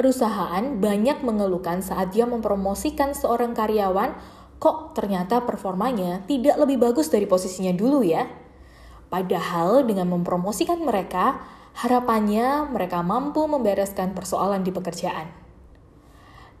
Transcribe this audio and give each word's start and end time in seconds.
Perusahaan 0.00 0.80
banyak 0.80 1.20
mengeluhkan 1.20 1.84
saat 1.84 2.16
dia 2.16 2.24
mempromosikan 2.24 3.12
seorang 3.12 3.52
karyawan, 3.52 4.16
kok 4.56 4.96
ternyata 4.96 5.44
performanya 5.44 6.24
tidak 6.24 6.56
lebih 6.56 6.80
bagus 6.80 7.12
dari 7.12 7.28
posisinya 7.28 7.76
dulu 7.76 8.00
ya. 8.00 8.24
Padahal 9.12 9.84
dengan 9.84 10.08
mempromosikan 10.08 10.80
mereka, 10.80 11.44
harapannya 11.84 12.72
mereka 12.72 13.04
mampu 13.04 13.44
membereskan 13.44 14.16
persoalan 14.16 14.64
di 14.64 14.72
pekerjaan. 14.72 15.28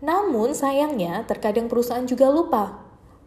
Namun 0.04 0.52
sayangnya 0.52 1.24
terkadang 1.24 1.72
perusahaan 1.72 2.04
juga 2.04 2.28
lupa. 2.28 2.76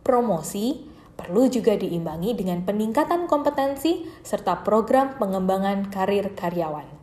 Promosi 0.06 0.94
perlu 1.18 1.50
juga 1.50 1.74
diimbangi 1.74 2.38
dengan 2.38 2.62
peningkatan 2.62 3.26
kompetensi 3.26 4.06
serta 4.22 4.62
program 4.62 5.18
pengembangan 5.18 5.90
karir 5.90 6.38
karyawan. 6.38 7.03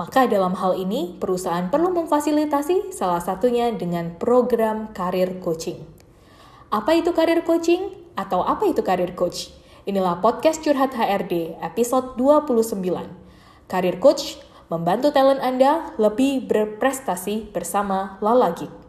Maka 0.00 0.24
dalam 0.24 0.56
hal 0.56 0.80
ini, 0.80 1.12
perusahaan 1.20 1.68
perlu 1.68 1.92
memfasilitasi 1.92 2.88
salah 2.88 3.20
satunya 3.20 3.68
dengan 3.68 4.16
program 4.16 4.96
karir 4.96 5.44
coaching. 5.44 5.76
Apa 6.72 6.96
itu 6.96 7.12
karir 7.12 7.44
coaching? 7.44 7.92
Atau 8.16 8.40
apa 8.40 8.64
itu 8.64 8.80
karir 8.80 9.12
coach? 9.12 9.52
Inilah 9.84 10.24
podcast 10.24 10.64
Curhat 10.64 10.96
HRD 10.96 11.60
episode 11.60 12.16
29. 12.16 12.80
Karir 13.68 14.00
Coach 14.00 14.40
membantu 14.72 15.12
talent 15.12 15.44
Anda 15.44 15.92
lebih 16.00 16.48
berprestasi 16.48 17.52
bersama 17.52 18.16
Lala 18.24 18.56
Geek. 18.56 18.79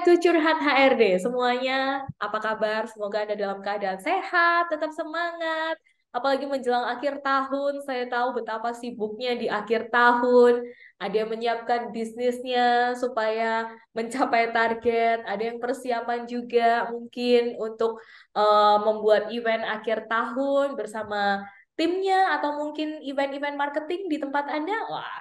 Back 0.00 0.16
to 0.16 0.16
Curhat 0.16 0.64
HRD. 0.64 1.20
Semuanya, 1.20 2.08
apa 2.16 2.40
kabar? 2.40 2.88
Semoga 2.88 3.20
Anda 3.20 3.36
dalam 3.36 3.60
keadaan 3.60 4.00
sehat, 4.00 4.72
tetap 4.72 4.96
semangat. 4.96 5.76
Apalagi 6.08 6.48
menjelang 6.48 6.88
akhir 6.88 7.20
tahun, 7.20 7.84
saya 7.84 8.08
tahu 8.08 8.40
betapa 8.40 8.72
sibuknya 8.72 9.36
di 9.36 9.52
akhir 9.52 9.92
tahun. 9.92 10.64
Ada 10.96 11.14
yang 11.20 11.28
menyiapkan 11.36 11.92
bisnisnya 11.92 12.96
supaya 12.96 13.68
mencapai 13.92 14.56
target, 14.56 15.20
ada 15.28 15.42
yang 15.52 15.60
persiapan 15.60 16.24
juga 16.24 16.88
mungkin 16.88 17.60
untuk 17.60 18.00
uh, 18.32 18.80
membuat 18.80 19.28
event 19.28 19.68
akhir 19.68 20.08
tahun 20.08 20.80
bersama 20.80 21.44
timnya 21.76 22.40
atau 22.40 22.56
mungkin 22.56 23.04
event-event 23.04 23.60
marketing 23.60 24.08
di 24.08 24.16
tempat 24.16 24.48
Anda. 24.48 24.80
Wah, 24.88 25.20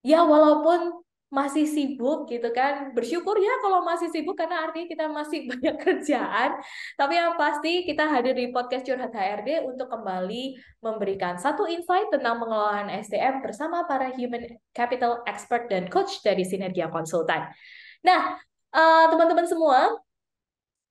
ya 0.00 0.24
walaupun 0.24 0.96
masih 1.28 1.68
sibuk 1.68 2.24
gitu 2.28 2.48
kan. 2.56 2.96
Bersyukur 2.96 3.36
ya 3.36 3.60
kalau 3.60 3.84
masih 3.84 4.08
sibuk 4.08 4.36
karena 4.36 4.64
artinya 4.64 4.88
kita 4.88 5.04
masih 5.12 5.44
banyak 5.50 5.76
kerjaan. 5.76 6.50
Tapi 6.96 7.14
yang 7.14 7.36
pasti 7.36 7.84
kita 7.84 8.08
hadir 8.08 8.32
di 8.32 8.48
podcast 8.48 8.88
curhat 8.88 9.12
HRD 9.12 9.68
untuk 9.68 9.92
kembali 9.92 10.56
memberikan 10.80 11.36
satu 11.36 11.68
insight 11.68 12.08
tentang 12.08 12.40
pengelolaan 12.40 12.88
SDM 12.88 13.44
bersama 13.44 13.84
para 13.84 14.08
human 14.16 14.48
capital 14.72 15.20
expert 15.28 15.68
dan 15.68 15.86
coach 15.92 16.24
dari 16.24 16.48
Sinergia 16.48 16.88
Konsultan. 16.88 17.52
Nah 18.02 18.40
eh, 18.72 19.04
teman-teman 19.12 19.44
uh, 19.44 19.50
semua 19.50 19.78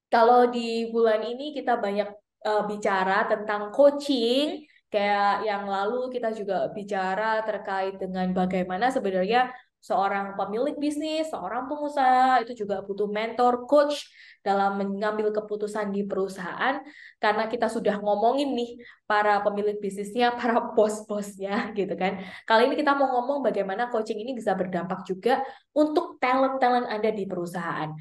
kalau 0.08 0.48
di 0.48 0.88
bulan 0.94 1.20
ini 1.26 1.52
kita 1.52 1.76
banyak 1.76 2.08
uh, 2.48 2.64
bicara 2.70 3.26
tentang 3.28 3.74
coaching. 3.74 4.64
Kayak 4.88 5.44
yang 5.44 5.68
lalu 5.68 6.08
kita 6.16 6.32
juga 6.32 6.72
bicara 6.72 7.44
terkait 7.44 8.00
dengan 8.00 8.32
bagaimana 8.32 8.88
sebenarnya 8.88 9.52
seorang 9.88 10.36
pemilik 10.36 10.76
bisnis, 10.76 11.32
seorang 11.32 11.72
pengusaha 11.72 12.44
itu 12.44 12.68
juga 12.68 12.84
butuh 12.84 13.08
mentor, 13.08 13.64
coach 13.64 14.12
dalam 14.44 14.76
mengambil 14.76 15.32
keputusan 15.32 15.96
di 15.96 16.04
perusahaan 16.04 16.84
karena 17.24 17.48
kita 17.48 17.72
sudah 17.72 18.04
ngomongin 18.04 18.52
nih 18.52 18.84
para 19.08 19.40
pemilik 19.40 19.80
bisnisnya, 19.80 20.36
para 20.40 20.60
bos-bosnya 20.76 21.72
gitu 21.72 21.96
kan. 21.96 22.20
Kali 22.44 22.68
ini 22.68 22.76
kita 22.76 22.92
mau 23.00 23.08
ngomong 23.16 23.48
bagaimana 23.48 23.88
coaching 23.88 24.20
ini 24.20 24.36
bisa 24.36 24.52
berdampak 24.60 25.08
juga 25.08 25.40
untuk 25.72 26.20
talent-talent 26.20 26.92
Anda 26.92 27.16
di 27.16 27.24
perusahaan. 27.24 27.96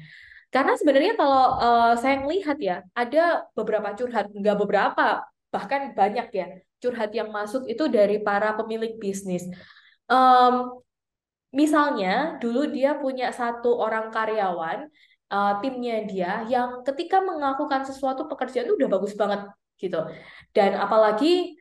Karena 0.51 0.75
sebenarnya 0.79 1.13
kalau 1.19 1.43
uh, 1.59 1.93
saya 1.99 2.23
melihat 2.23 2.55
ya, 2.59 2.83
ada 2.95 3.47
beberapa 3.51 3.91
curhat, 3.95 4.31
nggak 4.31 4.57
beberapa, 4.59 5.23
bahkan 5.51 5.91
banyak 5.91 6.27
ya, 6.31 6.47
curhat 6.79 7.11
yang 7.11 7.31
masuk 7.31 7.67
itu 7.67 7.87
dari 7.91 8.23
para 8.23 8.55
pemilik 8.55 8.95
bisnis. 8.95 9.43
Um, 10.07 10.86
Misalnya, 11.55 12.35
dulu 12.43 12.67
dia 12.67 12.99
punya 12.99 13.31
satu 13.31 13.79
orang 13.79 14.11
karyawan, 14.11 14.91
uh, 15.31 15.53
timnya 15.63 16.03
dia, 16.03 16.31
yang 16.51 16.83
ketika 16.83 17.23
melakukan 17.23 17.87
sesuatu 17.87 18.27
pekerjaan 18.27 18.67
itu 18.67 18.75
udah 18.75 18.89
bagus 18.91 19.13
banget 19.15 19.47
gitu. 19.79 20.01
Dan 20.51 20.75
apalagi 20.75 21.55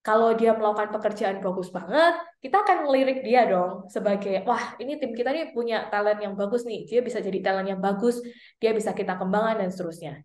kalau 0.00 0.32
dia 0.32 0.56
melakukan 0.56 0.96
pekerjaan 0.96 1.44
bagus 1.44 1.68
banget, 1.68 2.16
kita 2.40 2.64
akan 2.64 2.88
ngelirik 2.88 3.20
dia 3.20 3.44
dong 3.44 3.84
sebagai, 3.92 4.40
wah 4.48 4.72
ini 4.80 4.96
tim 4.96 5.12
kita 5.12 5.28
nih 5.28 5.52
punya 5.52 5.92
talent 5.92 6.24
yang 6.24 6.32
bagus 6.32 6.64
nih, 6.64 6.88
dia 6.88 7.04
bisa 7.04 7.20
jadi 7.20 7.38
talent 7.44 7.68
yang 7.68 7.80
bagus, 7.84 8.16
dia 8.56 8.72
bisa 8.72 8.96
kita 8.96 9.20
kembangkan 9.20 9.60
dan 9.60 9.68
seterusnya. 9.68 10.24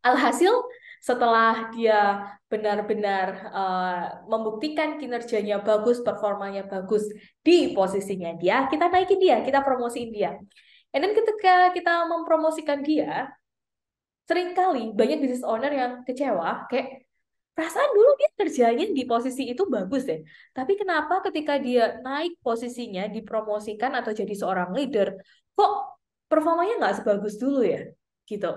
Alhasil, 0.00 0.54
setelah 1.02 1.70
dia 1.74 2.30
benar-benar 2.46 3.26
uh, 3.50 4.04
membuktikan 4.30 4.96
kinerjanya 4.96 5.62
bagus, 5.62 5.98
performanya 6.02 6.62
bagus 6.66 7.06
di 7.42 7.74
posisinya 7.74 8.34
dia, 8.38 8.70
kita 8.70 8.86
naikin 8.86 9.18
dia, 9.18 9.42
kita 9.42 9.62
promosiin 9.62 10.10
dia. 10.14 10.38
And 10.94 11.12
ketika 11.12 11.74
kita 11.76 12.08
mempromosikan 12.08 12.80
dia, 12.80 13.28
sering 14.26 14.54
kali 14.54 14.94
banyak 14.94 15.22
business 15.22 15.46
owner 15.46 15.70
yang 15.70 15.92
kecewa, 16.02 16.66
kayak 16.70 17.06
perasaan 17.56 17.90
dulu 17.96 18.10
dia 18.20 18.30
kerjanya 18.36 18.86
di 18.92 19.02
posisi 19.08 19.48
itu 19.48 19.64
bagus 19.66 20.04
deh. 20.04 20.20
Tapi 20.52 20.76
kenapa 20.76 21.24
ketika 21.24 21.56
dia 21.56 21.98
naik 22.04 22.36
posisinya, 22.44 23.08
dipromosikan 23.08 23.96
atau 23.96 24.12
jadi 24.12 24.34
seorang 24.34 24.70
leader, 24.76 25.16
kok 25.56 25.72
performanya 26.28 26.78
nggak 26.78 26.96
sebagus 27.02 27.40
dulu 27.40 27.64
ya? 27.64 27.90
Gitu. 28.28 28.50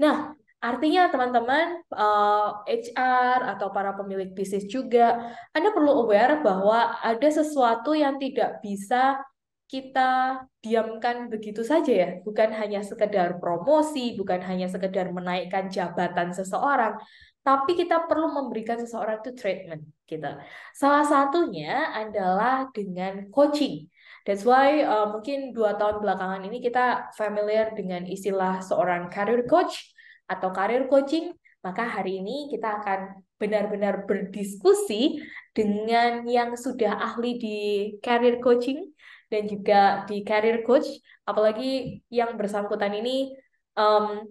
Nah, 0.00 0.32
Artinya 0.60 1.08
teman-teman 1.08 1.80
uh, 1.96 2.60
eh, 2.68 2.84
HR 2.92 3.56
atau 3.56 3.72
para 3.72 3.96
pemilik 3.96 4.36
bisnis 4.36 4.68
juga, 4.68 5.32
Anda 5.56 5.72
perlu 5.72 6.04
aware 6.04 6.44
bahwa 6.44 7.00
ada 7.00 7.28
sesuatu 7.32 7.96
yang 7.96 8.20
tidak 8.20 8.60
bisa 8.60 9.24
kita 9.70 10.42
diamkan 10.60 11.32
begitu 11.32 11.64
saja 11.64 11.88
ya, 11.88 12.08
bukan 12.26 12.52
hanya 12.52 12.84
sekedar 12.84 13.40
promosi, 13.40 14.18
bukan 14.18 14.42
hanya 14.44 14.66
sekedar 14.68 15.08
menaikkan 15.14 15.72
jabatan 15.72 16.34
seseorang, 16.36 16.98
tapi 17.40 17.72
kita 17.72 18.04
perlu 18.04 18.28
memberikan 18.34 18.76
seseorang 18.76 19.24
itu 19.24 19.32
treatment 19.32 19.80
gitu. 20.04 20.28
Salah 20.76 21.06
satunya 21.08 21.88
adalah 21.96 22.68
dengan 22.74 23.32
coaching. 23.32 23.88
That's 24.28 24.44
why 24.44 24.84
uh, 24.84 25.08
mungkin 25.16 25.56
dua 25.56 25.80
tahun 25.80 26.04
belakangan 26.04 26.44
ini 26.44 26.60
kita 26.60 27.16
familiar 27.16 27.72
dengan 27.72 28.04
istilah 28.04 28.60
seorang 28.60 29.08
career 29.08 29.48
coach 29.48 29.96
atau 30.30 30.54
karir 30.54 30.86
coaching, 30.86 31.34
maka 31.66 31.82
hari 31.90 32.22
ini 32.22 32.46
kita 32.54 32.78
akan 32.78 33.26
benar-benar 33.40 34.06
berdiskusi 34.06 35.18
dengan 35.50 36.22
yang 36.28 36.54
sudah 36.54 36.94
ahli 37.02 37.40
di 37.42 37.58
career 37.98 38.38
coaching 38.38 38.94
dan 39.26 39.50
juga 39.50 40.06
di 40.06 40.22
career 40.22 40.62
coach, 40.62 40.86
apalagi 41.26 42.02
yang 42.10 42.38
bersangkutan 42.38 42.94
ini 42.94 43.34
um, 43.74 44.26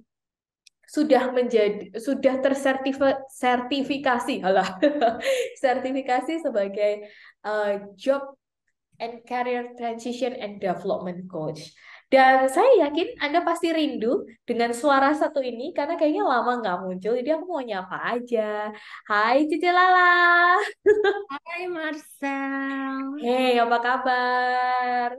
sudah 0.90 1.30
menjadi 1.30 1.94
sudah 2.02 2.42
tersertifikasi 2.42 4.36
halah 4.42 4.81
sertifikasi 5.64 6.42
sebagai 6.42 7.06
uh, 7.46 7.94
job 7.94 8.26
and 8.98 9.22
career 9.24 9.78
transition 9.78 10.34
and 10.34 10.58
development 10.58 11.30
coach. 11.30 11.72
Dan 12.09 12.50
saya 12.50 12.89
yakin 12.89 13.21
Anda 13.21 13.45
pasti 13.45 13.69
rindu 13.69 14.25
dengan 14.41 14.73
suara 14.73 15.13
satu 15.13 15.45
ini 15.45 15.77
karena 15.77 15.94
kayaknya 15.94 16.25
lama 16.25 16.57
nggak 16.57 16.77
muncul. 16.81 17.13
Jadi 17.13 17.29
aku 17.29 17.45
mau 17.45 17.61
nyapa 17.61 18.17
aja. 18.17 18.73
Hai 19.06 19.45
Cici 19.45 19.69
Lala. 19.69 20.57
Hai 21.29 21.69
Marcel. 21.69 23.21
Hey, 23.21 23.61
apa 23.61 23.77
kabar? 23.77 25.09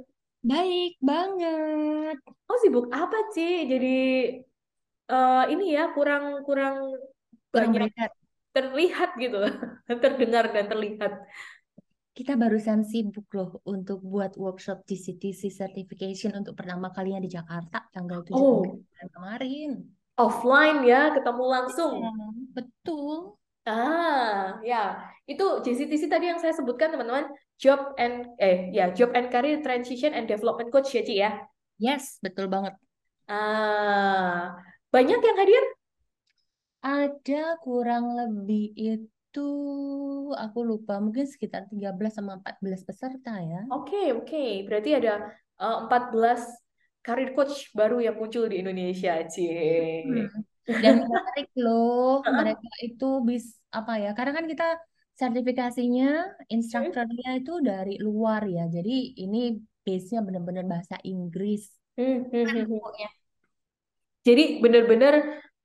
Baik 0.42 0.98
banget. 0.98 2.19
Oh 2.50 2.58
sibuk 2.58 2.90
apa 2.90 3.16
Ci? 3.38 3.70
Jadi 3.70 3.96
uh, 5.14 5.46
ini 5.46 5.78
ya 5.78 5.94
kurang 5.94 6.42
kurang 6.42 6.98
banyak 7.54 7.87
terlihat 8.50 9.14
gitu, 9.14 9.38
terdengar 10.02 10.50
dan 10.50 10.66
terlihat 10.66 11.22
kita 12.20 12.37
barusan 12.37 12.84
sibuk 12.84 13.32
loh 13.32 13.64
untuk 13.64 14.05
buat 14.05 14.37
workshop 14.37 14.84
GCTC 14.84 15.49
certification 15.49 16.37
untuk 16.37 16.52
pertama 16.52 16.93
kalinya 16.93 17.25
di 17.25 17.32
Jakarta 17.32 17.88
tanggal 17.88 18.20
7 18.20 18.37
oh. 18.37 18.61
kemarin. 19.08 19.88
Offline 20.20 20.84
ya, 20.84 21.17
ketemu 21.17 21.44
langsung. 21.49 21.96
Ya, 21.96 22.12
betul. 22.52 23.40
Ah, 23.64 24.61
ya. 24.61 25.00
Itu 25.25 25.64
GCTC 25.64 26.12
tadi 26.12 26.28
yang 26.28 26.37
saya 26.37 26.52
sebutkan 26.52 26.93
teman-teman, 26.93 27.32
job 27.56 27.96
and 27.96 28.28
eh 28.37 28.69
ya 28.69 28.93
job 28.93 29.16
and 29.16 29.32
career 29.32 29.64
transition 29.64 30.12
and 30.12 30.28
development 30.28 30.69
coach 30.69 30.93
ya 30.93 31.00
Ci 31.00 31.25
ya. 31.25 31.40
Yes, 31.81 32.20
betul 32.20 32.52
banget. 32.52 32.76
Ah, 33.32 34.61
banyak 34.93 35.25
yang 35.25 35.38
hadir? 35.40 35.64
Ada 36.84 37.56
kurang 37.64 38.12
lebih 38.12 38.76
itu 38.76 39.19
aku 40.35 40.59
lupa 40.67 40.99
mungkin 40.99 41.27
sekitar 41.29 41.71
13 41.71 42.12
sama 42.19 42.41
14 42.41 42.82
peserta 42.82 43.38
ya. 43.38 43.61
Oke, 43.71 44.11
oke. 44.11 44.67
Berarti 44.67 44.91
ada 44.99 45.31
eh, 45.61 45.77
14 45.87 46.41
career 47.00 47.31
coach 47.32 47.73
baru 47.73 48.00
yang 48.03 48.17
muncul 48.19 48.44
di 48.50 48.61
Indonesia, 48.61 49.17
Cie. 49.27 50.05
Hmm. 50.05 50.27
Dan 50.67 51.03
menarik 51.03 51.49
loh, 51.59 52.23
mereka 52.38 52.71
itu 52.85 53.09
bis 53.27 53.59
apa 53.73 53.99
ya? 53.99 54.11
Karena 54.15 54.32
kan 54.38 54.47
kita 54.47 54.67
sertifikasinya, 55.17 56.09
Hmm, 56.76 56.93
instrukturnya 56.93 57.31
itu 57.41 57.53
dari 57.61 57.94
luar 58.00 58.47
ya. 58.49 58.65
Jadi 58.71 59.21
ini 59.21 59.59
base-nya 59.85 60.21
benar-benar 60.25 60.65
bahasa 60.69 60.97
Inggris. 61.05 61.69
hmm, 61.97 62.31
hmm, 62.31 62.47
hmm, 62.50 62.65
hmm. 62.67 62.67
Pokoknya. 62.71 63.09
Jadi 64.21 64.61
benar-benar 64.61 65.15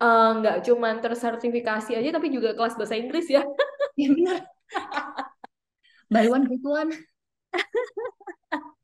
eh, 0.03 0.27
nggak 0.39 0.55
cuman 0.67 0.95
tersertifikasi 1.03 1.91
aja, 1.99 2.09
tapi 2.15 2.27
juga 2.35 2.49
kelas 2.57 2.73
bahasa 2.79 2.95
Inggris 2.99 3.27
ya. 3.31 3.43
Ya 3.95 4.11
benar. 4.11 4.43
Buy 6.09 6.27
one 6.29 6.45
get 6.49 6.61
one. 6.63 6.91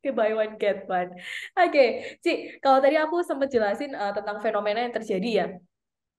Oke, 0.01 0.09
buy 0.17 0.33
one 0.33 0.57
get 0.57 0.89
one. 0.89 1.13
Oke, 1.53 2.17
Ci, 2.25 2.57
kalau 2.63 2.81
tadi 2.81 2.97
aku 2.97 3.21
sempat 3.21 3.53
jelasin 3.53 3.93
eh, 3.93 4.11
tentang 4.17 4.37
fenomena 4.41 4.79
yang 4.81 4.93
terjadi 4.97 5.29
ya. 5.29 5.45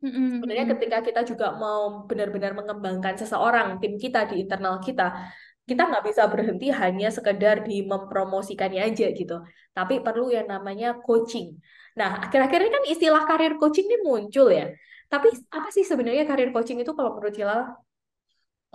Sebenarnya 0.03 0.67
ketika 0.75 0.99
kita 1.07 1.21
juga 1.23 1.55
mau 1.55 2.07
benar-benar 2.11 2.53
mengembangkan 2.59 3.15
seseorang, 3.15 3.79
tim 3.79 3.95
kita 4.03 4.27
di 4.31 4.43
internal 4.43 4.83
kita, 4.83 5.31
kita 5.69 5.83
nggak 5.89 6.05
bisa 6.09 6.23
berhenti 6.33 6.67
hanya 6.75 7.09
sekedar 7.17 7.57
di 7.69 7.87
mempromosikannya 7.87 8.83
aja 8.89 9.07
gitu. 9.15 9.37
Tapi 9.77 9.95
perlu 10.07 10.29
yang 10.37 10.47
namanya 10.51 10.99
coaching. 11.07 11.57
Nah, 11.99 12.09
akhir-akhir 12.29 12.59
ini 12.65 12.71
kan 12.77 12.85
istilah 12.93 13.23
karir 13.31 13.53
coaching 13.61 13.87
ini 13.89 13.99
muncul 14.07 14.49
ya. 14.53 14.67
Tapi 15.13 15.29
apa 15.53 15.69
sih 15.75 15.85
sebenarnya 15.87 16.25
karir 16.31 16.51
coaching 16.55 16.79
itu 16.83 16.93
kalau 16.97 17.11
menurut 17.17 17.35
Cila? 17.37 17.59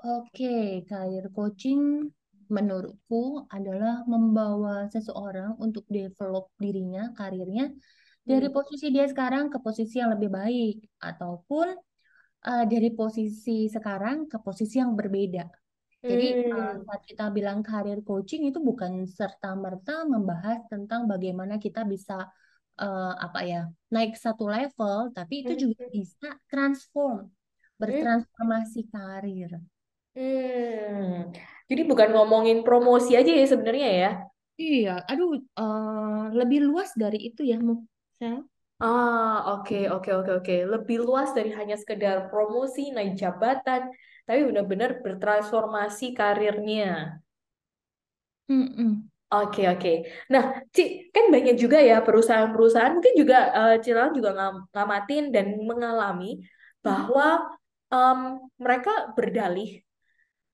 Oke, 0.06 0.86
career 0.90 1.26
coaching 1.36 1.82
menurutku 2.56 3.44
adalah 3.58 4.06
membawa 4.14 4.86
seseorang 4.94 5.52
untuk 5.66 5.84
develop 5.90 6.46
dirinya, 6.64 7.12
karirnya 7.18 7.66
dari 8.30 8.48
Hmm. 8.48 8.56
posisi 8.58 8.86
dia 8.96 9.06
sekarang 9.10 9.50
ke 9.54 9.58
posisi 9.66 9.96
yang 10.02 10.12
lebih 10.16 10.30
baik, 10.40 10.76
ataupun 11.10 11.68
eh, 12.50 12.66
dari 12.72 12.90
posisi 12.94 13.68
sekarang 13.76 14.18
ke 14.32 14.38
posisi 14.46 14.76
yang 14.82 14.94
berbeda. 15.00 15.46
Jadi 16.10 16.26
Hmm. 16.34 16.84
saat 16.86 17.02
kita 17.10 17.24
bilang 17.38 17.60
career 17.68 18.00
coaching 18.08 18.42
itu 18.50 18.60
bukan 18.70 18.94
serta-merta 19.18 19.92
membahas 20.14 20.60
tentang 20.72 21.02
bagaimana 21.12 21.56
kita 21.66 21.82
bisa 21.94 22.14
eh, 22.82 23.12
apa 23.26 23.40
ya 23.52 23.58
naik 23.94 24.12
satu 24.26 24.44
level, 24.56 24.98
tapi 25.18 25.34
itu 25.44 25.54
juga 25.64 25.76
Hmm. 25.84 25.92
bisa 25.98 26.28
transform, 26.52 27.18
Hmm. 27.82 27.82
bertransformasi 27.82 28.80
karir. 28.94 29.52
Hmm. 30.18 31.30
Jadi 31.70 31.82
bukan 31.90 32.10
ngomongin 32.16 32.58
promosi 32.68 33.12
aja 33.20 33.32
ya 33.40 33.46
sebenarnya 33.52 33.88
ya. 34.02 34.10
Iya, 34.62 34.90
aduh, 35.10 35.30
eh, 35.60 36.24
lebih 36.40 36.60
luas 36.68 36.90
dari 37.02 37.18
itu 37.28 37.42
ya, 37.52 37.56
Sel. 38.20 38.36
Ah, 38.80 39.58
oke, 39.58 39.76
oke, 39.94 40.10
oke, 40.22 40.32
oke. 40.38 40.54
Lebih 40.74 40.98
luas 41.08 41.30
dari 41.38 41.50
hanya 41.60 41.74
sekedar 41.82 42.30
promosi, 42.30 42.94
naik 42.94 43.18
jabatan, 43.22 43.82
tapi 44.28 44.40
benar-benar 44.50 44.92
bertransformasi 45.06 46.06
karirnya. 46.20 46.86
Mm-mm. 48.52 49.08
Oke, 49.28 49.62
oke. 49.68 49.90
Nah, 50.32 50.44
Ci, 50.76 51.12
kan 51.12 51.26
banyak 51.36 51.56
juga 51.60 51.78
ya 51.84 52.00
perusahaan-perusahaan, 52.00 52.96
mungkin 52.96 53.14
juga 53.22 53.38
eh, 53.60 53.76
Cila 53.84 54.08
juga 54.16 54.30
ngam- 54.38 54.64
ngamatin 54.72 55.24
dan 55.36 55.46
mengalami 55.70 56.40
bahwa 56.80 57.44
em, 57.92 58.20
mereka 58.64 58.92
berdalih 59.20 59.84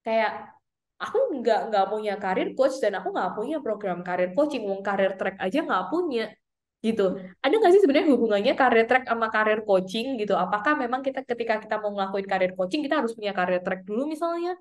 kayak 0.06 0.32
aku 1.04 1.18
nggak 1.40 1.60
nggak 1.70 1.86
punya 1.92 2.14
karir 2.24 2.48
coach 2.58 2.78
dan 2.84 2.94
aku 3.00 3.10
nggak 3.16 3.32
punya 3.38 3.58
program 3.66 4.00
karir 4.08 4.30
coaching, 4.36 4.64
mau 4.70 4.82
karir 4.90 5.12
track 5.20 5.38
aja 5.46 5.60
nggak 5.68 5.86
punya 5.94 6.24
gitu. 6.86 7.04
Ada 7.44 7.54
nggak 7.60 7.72
sih 7.74 7.82
sebenarnya 7.84 8.10
hubungannya 8.16 8.54
karir 8.60 8.84
track 8.90 9.04
sama 9.12 9.28
karir 9.36 9.60
coaching 9.68 10.06
gitu? 10.22 10.34
Apakah 10.44 10.74
memang 10.84 11.02
kita 11.08 11.20
ketika 11.30 11.56
kita 11.64 11.76
mau 11.82 11.92
ngelakuin 11.96 12.28
karir 12.32 12.52
coaching 12.58 12.82
kita 12.86 12.96
harus 13.02 13.14
punya 13.18 13.32
karir 13.38 13.60
track 13.66 13.82
dulu 13.90 14.02
misalnya? 14.14 14.52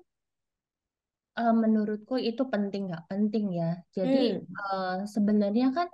Eh, 1.39 1.53
menurutku 1.63 2.13
itu 2.29 2.41
penting 2.53 2.81
nggak 2.89 3.03
penting 3.11 3.45
ya. 3.59 3.65
Jadi 3.97 4.17
Hmm, 4.21 4.45
eh, 4.59 4.93
sebenarnya 5.13 5.65
kan 5.77 5.87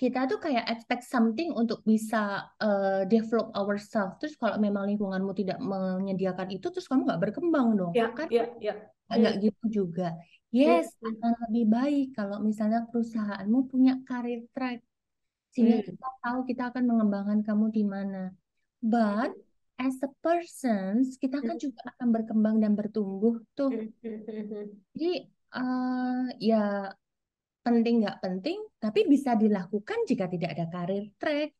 kita 0.00 0.18
tuh 0.30 0.38
kayak 0.44 0.64
expect 0.72 1.02
something 1.14 1.48
untuk 1.60 1.78
bisa 1.90 2.16
eh, 2.62 3.02
develop 3.12 3.46
ourselves. 3.58 4.14
Terus 4.20 4.34
kalau 4.42 4.56
memang 4.66 4.84
lingkunganmu 4.90 5.32
tidak 5.40 5.58
menyediakan 5.70 6.48
itu, 6.54 6.66
terus 6.72 6.86
kamu 6.90 7.00
nggak 7.08 7.22
berkembang 7.24 7.68
dong. 7.80 7.94
ya, 7.96 8.04
Kan 8.18 8.28
ya, 8.28 8.42
ya. 8.60 8.72
nggak 9.20 9.34
Hmm, 9.34 9.44
gitu 9.44 9.64
juga. 9.78 10.04
hmm, 10.64 10.80
Yes, 10.80 10.86
hmm, 11.02 11.22
akan 11.22 11.32
lebih 11.48 11.64
baik 11.76 12.04
kalau 12.18 12.36
misalnya 12.48 12.78
perusahaanmu 12.90 13.58
punya 13.72 13.92
career 14.08 14.40
track. 14.54 14.78
Sehingga 15.54 15.78
hmm, 15.78 15.86
kita 15.86 16.08
tahu 16.18 16.38
kita 16.50 16.62
akan 16.74 16.84
mengembangkan 16.90 17.40
kamu 17.46 17.70
di 17.70 17.84
mana. 17.86 18.34
But 18.82 19.38
as 19.78 19.96
a 20.02 20.10
person, 20.18 21.06
kita 21.22 21.38
kan 21.38 21.56
hmm, 21.56 21.62
juga 21.62 21.80
akan 21.94 22.08
berkembang 22.10 22.56
dan 22.58 22.74
bertumbuh 22.74 23.38
tuh. 23.54 23.70
hmm, 23.70 23.90
hmm. 24.02 24.66
Jadi 24.98 25.12
eh, 25.30 26.24
ya 26.42 26.90
penting 27.62 28.02
nggak 28.02 28.18
penting, 28.18 28.58
tapi 28.82 29.06
bisa 29.06 29.38
dilakukan 29.38 30.04
jika 30.10 30.26
tidak 30.26 30.58
ada 30.58 30.66
karir 30.68 31.14
track. 31.16 31.54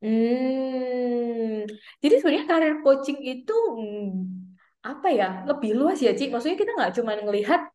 Hmm, 0.00 1.68
jadi 2.00 2.14
sebenarnya 2.16 2.46
karir 2.48 2.74
coaching 2.80 3.20
itu 3.20 3.58
apa 4.80 5.12
ya 5.12 5.44
lebih 5.44 5.76
luas 5.76 6.00
ya 6.00 6.16
Ci. 6.16 6.32
Maksudnya 6.32 6.56
kita 6.56 6.72
nggak 6.72 6.94
cuma 6.96 7.12
ngelihat 7.18 7.68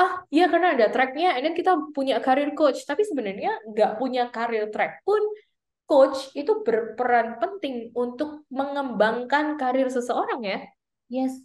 ah 0.00 0.24
ya 0.32 0.48
karena 0.52 0.74
ada 0.76 0.86
tracknya, 0.88 1.36
and 1.36 1.42
then 1.44 1.54
kita 1.56 1.72
punya 1.96 2.18
karir 2.24 2.50
coach. 2.58 2.84
Tapi 2.88 3.02
sebenarnya 3.04 3.50
nggak 3.68 3.92
punya 4.00 4.28
karir 4.32 4.68
track 4.72 5.04
pun 5.06 5.20
coach 5.88 6.32
itu 6.38 6.64
berperan 6.64 7.36
penting 7.42 7.92
untuk 7.92 8.48
mengembangkan 8.48 9.60
karir 9.60 9.88
seseorang 9.92 10.40
ya. 10.44 10.58
Yes, 11.12 11.36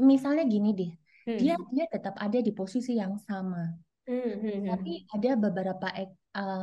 misalnya 0.00 0.42
gini 0.48 0.74
deh, 0.74 0.90
dia 1.38 1.54
Hmm. 1.54 1.70
dia 1.76 1.86
tetap 1.86 2.14
ada 2.18 2.38
di 2.42 2.50
posisi 2.50 2.98
yang 2.98 3.14
sama. 3.22 3.62
Hmm, 4.08 4.40
hmm, 4.40 4.58
hmm, 4.64 4.66
Tapi 4.68 4.92
ada 5.12 5.30
beberapa, 5.36 5.86
eh, 5.94 6.08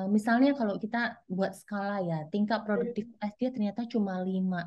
misalnya 0.10 0.52
kalau 0.58 0.76
kita 0.82 0.98
buat 1.30 1.54
skala 1.54 2.02
ya, 2.02 2.18
tingkat 2.34 2.60
hmm, 2.60 2.68
produktivitas 2.68 3.32
dia 3.40 3.50
ternyata 3.54 3.82
cuma 3.88 4.20
5. 4.20 4.66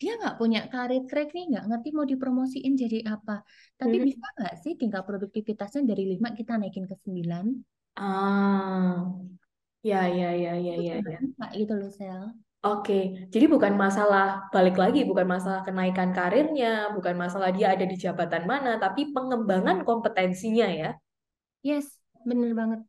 Dia 0.00 0.16
nggak 0.16 0.36
punya 0.40 0.64
karir 0.72 1.04
track 1.04 1.36
nih, 1.36 1.44
nggak 1.52 1.64
ngerti 1.68 1.88
mau 1.92 2.08
dipromosiin 2.08 2.72
jadi 2.72 2.98
apa. 3.04 3.44
Tapi 3.76 3.96
hmm. 4.00 4.06
bisa 4.08 4.26
nggak 4.40 4.54
sih 4.64 4.72
tingkat 4.80 5.04
produktivitasnya 5.04 5.84
dari 5.84 6.16
5 6.16 6.32
kita 6.32 6.56
naikin 6.56 6.88
ke 6.88 6.96
9? 7.04 7.52
Ah, 8.00 9.12
ya, 9.84 10.08
ya, 10.08 10.32
ya, 10.32 10.56
ya, 10.56 10.74
ya, 10.80 10.94
ya. 11.04 11.18
gitu 11.52 11.76
loh, 11.76 11.92
Sel. 11.92 12.32
Oke, 12.60 13.28
jadi 13.32 13.48
bukan 13.48 13.72
masalah 13.76 14.48
balik 14.52 14.76
lagi, 14.76 15.04
bukan 15.04 15.24
masalah 15.24 15.64
kenaikan 15.64 16.12
karirnya, 16.12 16.92
bukan 16.92 17.16
masalah 17.16 17.52
dia 17.52 17.72
ada 17.72 17.84
di 17.84 17.96
jabatan 17.96 18.44
mana, 18.44 18.76
tapi 18.76 19.12
pengembangan 19.16 19.84
kompetensinya 19.84 20.68
ya. 20.68 20.90
Yes, 21.60 21.88
bener 22.24 22.52
banget. 22.56 22.80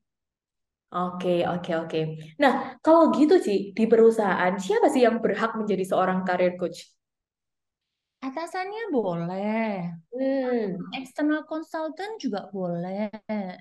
Oke, 0.91 1.47
oke, 1.47 1.71
oke. 1.87 1.99
Nah, 2.35 2.75
kalau 2.83 3.15
gitu 3.15 3.39
sih 3.39 3.71
di 3.71 3.87
perusahaan 3.87 4.51
siapa 4.59 4.91
sih 4.91 5.07
yang 5.07 5.23
berhak 5.23 5.55
menjadi 5.55 5.87
seorang 5.87 6.27
career 6.27 6.59
coach? 6.59 6.91
Atasannya 8.21 8.83
boleh, 8.93 9.97
Hmm, 10.11 10.77
external 10.93 11.41
consultant 11.47 12.19
juga 12.21 12.45
boleh, 12.53 13.09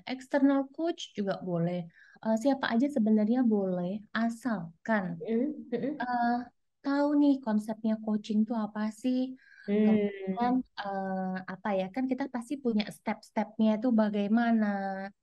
external 0.05 0.69
coach 0.75 1.15
juga 1.17 1.39
boleh. 1.41 1.87
Eh, 2.21 2.37
siapa 2.37 2.69
aja 2.69 2.85
sebenarnya 2.85 3.41
boleh, 3.41 3.97
asalkan 4.13 5.17
hmm, 5.17 5.73
hmm, 5.73 5.93
eh, 5.97 6.37
tahu 6.85 7.07
nih 7.17 7.41
konsepnya 7.41 7.97
coaching 8.05 8.45
itu 8.45 8.53
apa 8.53 8.93
sih. 8.93 9.33
Kemudian 9.65 10.53
hmm. 10.61 10.81
eh, 10.85 11.37
apa 11.49 11.69
ya, 11.79 11.87
kan 11.89 12.05
kita 12.05 12.29
pasti 12.29 12.61
punya 12.61 12.85
step-stepnya 12.93 13.81
itu 13.81 13.89
bagaimana. 13.89 14.67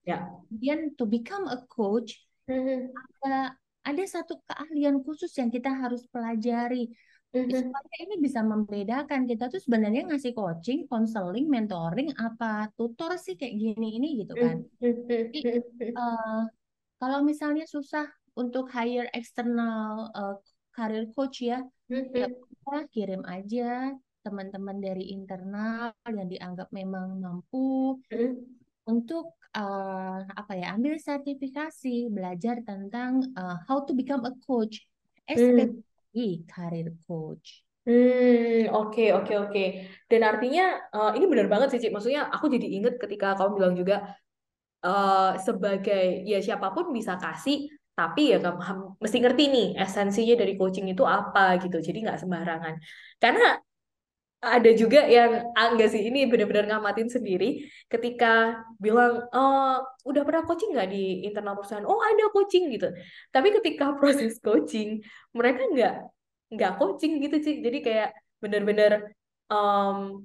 Ya. 0.03 0.27
Kemudian 0.49 0.99
to 0.99 1.05
become 1.07 1.47
a 1.47 1.63
coach, 1.71 2.25
Hmm, 2.49 2.89
ada 2.97 3.53
ada 3.85 4.05
satu 4.09 4.41
keahlian 4.49 5.05
khusus 5.05 5.29
yang 5.37 5.53
kita 5.53 5.69
harus 5.69 6.09
pelajari 6.09 6.89
hmm, 6.89 6.97
hmm, 6.97 7.08
supaya 7.33 7.97
ini 8.09 8.17
bisa 8.25 8.41
membedakan 8.41 9.29
kita 9.29 9.53
tuh 9.53 9.61
sebenarnya 9.61 10.09
ngasih 10.09 10.33
coaching, 10.33 10.89
konseling, 10.89 11.45
mentoring 11.45 12.17
apa 12.17 12.73
tutor 12.73 13.21
sih 13.21 13.37
kayak 13.37 13.53
gini 13.53 14.01
ini 14.01 14.09
gitu 14.25 14.33
kan. 14.33 14.65
Jadi 14.81 15.39
hmm, 15.45 15.63
hmm, 15.77 15.93
eh, 15.93 16.43
kalau 16.97 17.21
misalnya 17.21 17.69
susah 17.69 18.09
untuk 18.33 18.73
hire 18.73 19.13
external 19.13 20.09
eh, 20.17 20.37
career 20.73 21.07
coach 21.13 21.45
ya, 21.45 21.61
ya 21.91 22.33
udah 22.65 22.89
kirim 22.89 23.21
aja 23.29 23.93
teman-teman 24.25 24.81
dari 24.81 25.13
internal 25.13 25.93
yang 26.09 26.29
dianggap 26.29 26.69
memang 26.73 27.21
mampu 27.21 27.97
untuk 28.89 29.37
uh, 29.57 30.21
apa 30.25 30.53
ya 30.57 30.77
ambil 30.77 30.97
sertifikasi 31.01 32.13
belajar 32.13 32.61
tentang 32.65 33.25
uh, 33.37 33.57
how 33.69 33.85
to 33.85 33.93
become 33.93 34.25
a 34.25 34.33
coach, 34.45 34.85
Hmm. 35.29 35.85
Especially 36.15 36.45
career 36.49 36.93
coach. 37.07 37.65
Hmm, 37.89 38.69
oke, 38.77 39.01
oke, 39.17 39.33
oke. 39.49 39.61
Dan 40.11 40.21
artinya, 40.21 40.63
eh, 40.95 41.11
ini 41.17 41.25
benar 41.33 41.47
banget 41.53 41.69
sih, 41.73 41.81
Cik. 41.83 41.93
Maksudnya, 41.97 42.29
aku 42.35 42.47
jadi 42.55 42.67
inget 42.77 42.95
ketika 43.01 43.27
kamu 43.39 43.51
bilang 43.57 43.75
juga, 43.81 43.95
eh, 44.87 45.31
sebagai, 45.47 46.05
ya 46.31 46.39
siapa 46.47 46.69
pun 46.77 46.87
bisa 46.99 47.15
kasih, 47.23 47.57
tapi 47.99 48.21
ya 48.33 48.37
kamu 48.45 48.85
mesti 49.03 49.19
ngerti 49.23 49.43
nih, 49.55 49.67
esensinya 49.83 50.35
dari 50.43 50.53
coaching 50.59 50.87
itu 50.93 51.05
apa 51.17 51.41
gitu. 51.63 51.77
Jadi 51.87 51.99
nggak 52.05 52.19
sembarangan. 52.23 52.75
Karena 53.23 53.45
ada 54.39 54.71
juga 54.71 55.03
yang, 55.03 55.51
ah, 55.59 55.75
enggak 55.75 55.91
sih, 55.91 56.03
ini 56.07 56.31
benar-benar 56.31 56.71
ngamatin 56.71 57.11
sendiri, 57.11 57.67
ketika 57.91 58.63
bilang, 58.79 59.27
oh, 59.35 59.83
udah 60.07 60.23
pernah 60.23 60.47
coaching 60.47 60.71
nggak 60.79 60.89
di 60.95 61.27
internal 61.27 61.59
perusahaan? 61.59 61.83
Oh, 61.83 61.99
ada 61.99 62.31
coaching 62.31 62.71
gitu. 62.71 62.87
Tapi 63.35 63.51
ketika 63.59 63.91
proses 63.99 64.39
coaching, 64.39 65.03
mereka 65.35 65.67
nggak 65.75 65.95
nggak 66.49 66.73
coaching 66.81 67.21
gitu 67.21 67.37
sih 67.45 67.61
jadi 67.61 67.79
kayak 67.85 68.09
bener-bener 68.41 69.13
um, 69.53 70.25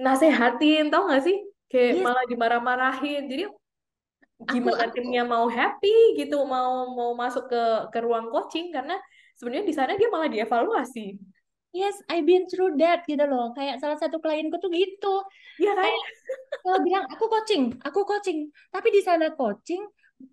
nasehatin 0.00 0.88
tau 0.88 1.06
gak 1.12 1.22
sih? 1.22 1.36
Kayak 1.68 2.00
Yes, 2.00 2.04
malah 2.04 2.24
dimarah-marahin. 2.26 3.28
Jadi 3.28 3.42
aku 3.48 4.58
gimana 4.58 4.88
aku 4.88 4.94
timnya 4.96 5.22
mau 5.22 5.46
happy 5.46 6.18
gitu 6.18 6.42
mau 6.48 6.90
mau 6.90 7.12
masuk 7.14 7.52
ke 7.52 7.62
ke 7.92 7.98
ruang 8.00 8.32
coaching? 8.32 8.72
Karena 8.72 8.96
sebenarnya 9.36 9.64
di 9.68 9.74
sana 9.76 9.92
dia 9.94 10.08
malah 10.08 10.28
dievaluasi 10.32 11.20
yes 11.72 11.96
I've 12.08 12.28
been 12.28 12.44
through 12.48 12.78
that 12.78 13.04
gitu 13.08 13.24
loh. 13.24 13.52
Kayak 13.56 13.80
salah 13.80 13.98
satu 13.98 14.20
klienku 14.20 14.60
tuh 14.60 14.70
gitu. 14.72 15.24
Iya 15.60 15.72
kan 15.76 15.92
kalau 16.62 16.78
bilang 16.84 17.04
aku 17.10 17.24
coaching, 17.26 17.74
aku 17.82 18.06
coaching. 18.06 18.52
Tapi 18.70 18.88
di 18.94 19.00
sana 19.02 19.34
coaching, 19.34 19.82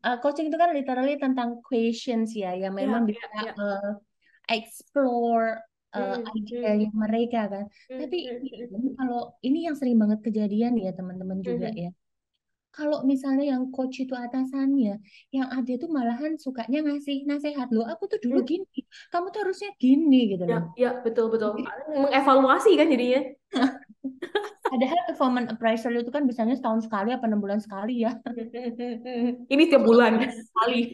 uh, 0.05 0.17
coaching 0.21 0.51
itu 0.51 0.57
kan 0.59 0.69
literally 0.75 1.17
tentang 1.17 1.63
questions 1.65 2.35
ya, 2.37 2.53
yang 2.53 2.75
ya 2.75 2.79
memang 2.85 3.03
ya 3.07 3.09
bisa 3.09 3.25
ya 3.41 3.51
uh, 3.57 3.91
explore 4.51 5.57
uh, 5.95 6.21
hmm, 6.21 6.37
ideanya 6.37 6.89
hmm, 6.91 6.99
mereka 6.99 7.41
kan. 7.49 7.65
hmm, 7.65 7.99
Tapi 8.03 8.17
hmm, 8.29 8.75
ini 8.77 8.89
kalau 8.93 9.21
ini 9.41 9.59
yang 9.65 9.75
sering 9.79 9.97
banget 9.97 10.19
kejadian 10.21 10.77
ya 10.77 10.91
teman-teman 10.93 11.41
hmm, 11.41 11.47
juga 11.47 11.69
hmm. 11.71 11.81
ya. 11.87 11.91
Kalau 12.69 13.01
misalnya 13.03 13.45
yang 13.53 13.63
coach 13.73 13.97
itu 14.05 14.13
atasannya, 14.13 15.01
yang 15.35 15.47
ada 15.49 15.71
tuh 15.81 15.89
malahan 15.89 16.37
sukanya 16.37 16.79
ngasih 16.85 17.25
nasihat 17.25 17.67
loh. 17.73 17.85
Aku 17.89 18.05
tuh 18.05 18.21
dulu 18.21 18.39
Hmm. 18.39 18.49
gini, 18.49 18.79
kamu 19.11 19.25
tuh 19.33 19.39
harusnya 19.43 19.69
gini 19.81 20.19
gitu 20.37 20.43
ya 20.45 20.57
loh. 20.61 20.63
ya 20.77 20.89
betul 21.01 21.25
betul 21.33 21.49
mengevaluasi 21.89 22.71
kan 22.77 22.87
jadinya 22.87 23.21
Padahal 24.69 24.99
performance 25.09 25.49
appraisal 25.49 25.91
itu 25.97 26.11
kan 26.13 26.23
biasanya 26.29 26.53
setahun 26.53 26.85
sekali 26.85 27.09
apa 27.09 27.25
enam 27.25 27.41
bulan 27.41 27.57
sekali 27.57 28.05
ya. 28.05 28.13
ini 29.53 29.63
tiap 29.65 29.81
bulan 29.81 30.21
sekali. 30.29 30.93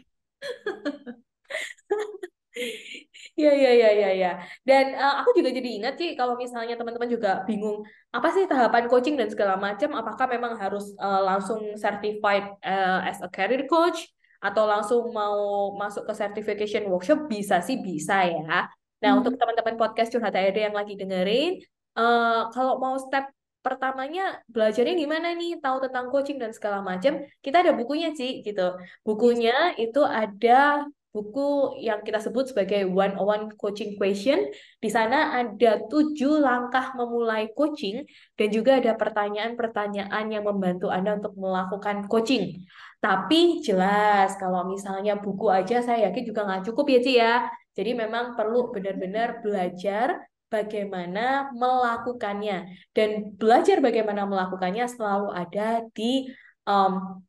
Iya, 3.39 3.49
iya, 3.59 3.69
iya, 3.77 3.87
iya, 3.97 4.07
iya. 4.17 4.29
Dan 4.69 4.85
eh, 5.01 5.13
aku 5.19 5.29
juga 5.37 5.49
jadi 5.57 5.69
ingat 5.75 5.93
sih 5.99 6.09
kalau 6.19 6.33
misalnya 6.43 6.73
teman-teman 6.79 7.09
juga 7.15 7.29
bingung 7.47 7.77
apa 8.15 8.27
sih 8.35 8.43
tahapan 8.51 8.83
coaching 8.89 9.15
dan 9.19 9.27
segala 9.33 9.55
macam, 9.65 9.89
apakah 9.99 10.25
memang 10.35 10.53
harus 10.63 10.83
eh, 11.03 11.21
langsung 11.27 11.59
certified 11.83 12.45
eh, 12.63 12.97
as 13.11 13.19
a 13.19 13.27
career 13.35 13.67
coach 13.67 13.99
atau 14.39 14.63
langsung 14.71 15.01
mau 15.11 15.35
masuk 15.81 16.03
ke 16.07 16.13
certification 16.21 16.83
workshop 16.91 17.19
bisa 17.33 17.55
sih 17.67 17.75
bisa 17.87 18.23
ya. 18.23 18.71
Nah, 19.03 19.11
untuk 19.19 19.35
Hmm. 19.35 19.39
teman-teman 19.43 19.75
podcast 19.81 20.09
curhat 20.15 20.31
ARD 20.39 20.57
yang 20.71 20.75
lagi 20.79 20.93
dengerin, 20.95 21.51
eh, 21.99 22.39
kalau 22.55 22.73
mau 22.79 22.95
step 22.95 23.25
pertamanya 23.65 24.21
belajarnya 24.47 24.93
gimana 24.95 25.27
nih, 25.35 25.59
tahu 25.59 25.77
tentang 25.83 26.05
coaching 26.13 26.37
dan 26.39 26.51
segala 26.55 26.79
macam, 26.89 27.19
kita 27.43 27.57
ada 27.67 27.73
bukunya 27.75 28.15
sih 28.15 28.39
gitu. 28.47 28.61
Yes. 28.79 29.01
Bukunya 29.03 29.55
itu 29.81 29.99
ada 30.05 30.85
buku 31.15 31.79
yang 31.79 32.03
kita 32.03 32.19
sebut 32.19 32.51
sebagai 32.51 32.83
one 32.91 33.15
on 33.15 33.23
one 33.23 33.45
coaching 33.55 33.95
question. 33.95 34.51
Di 34.83 34.91
sana 34.91 35.39
ada 35.39 35.79
tujuh 35.87 36.43
langkah 36.43 36.91
memulai 36.99 37.47
coaching 37.55 38.03
dan 38.35 38.47
juga 38.51 38.83
ada 38.83 38.99
pertanyaan-pertanyaan 38.99 40.25
yang 40.27 40.43
membantu 40.43 40.91
Anda 40.91 41.15
untuk 41.15 41.39
melakukan 41.39 42.11
coaching. 42.11 42.67
Tapi 42.99 43.63
jelas 43.63 44.35
kalau 44.35 44.67
misalnya 44.67 45.15
buku 45.15 45.47
aja 45.47 45.79
saya 45.79 46.11
yakin 46.11 46.23
juga 46.27 46.43
nggak 46.43 46.67
cukup 46.67 46.85
ya 46.91 46.99
Ci 46.99 47.13
ya. 47.15 47.35
Jadi 47.75 47.91
memang 47.95 48.35
perlu 48.35 48.75
benar-benar 48.75 49.39
belajar 49.39 50.19
bagaimana 50.51 51.55
melakukannya. 51.55 52.75
Dan 52.91 53.35
belajar 53.39 53.79
bagaimana 53.79 54.27
melakukannya 54.27 54.83
selalu 54.91 55.31
ada 55.31 55.83
di 55.95 56.27
um, 56.67 57.23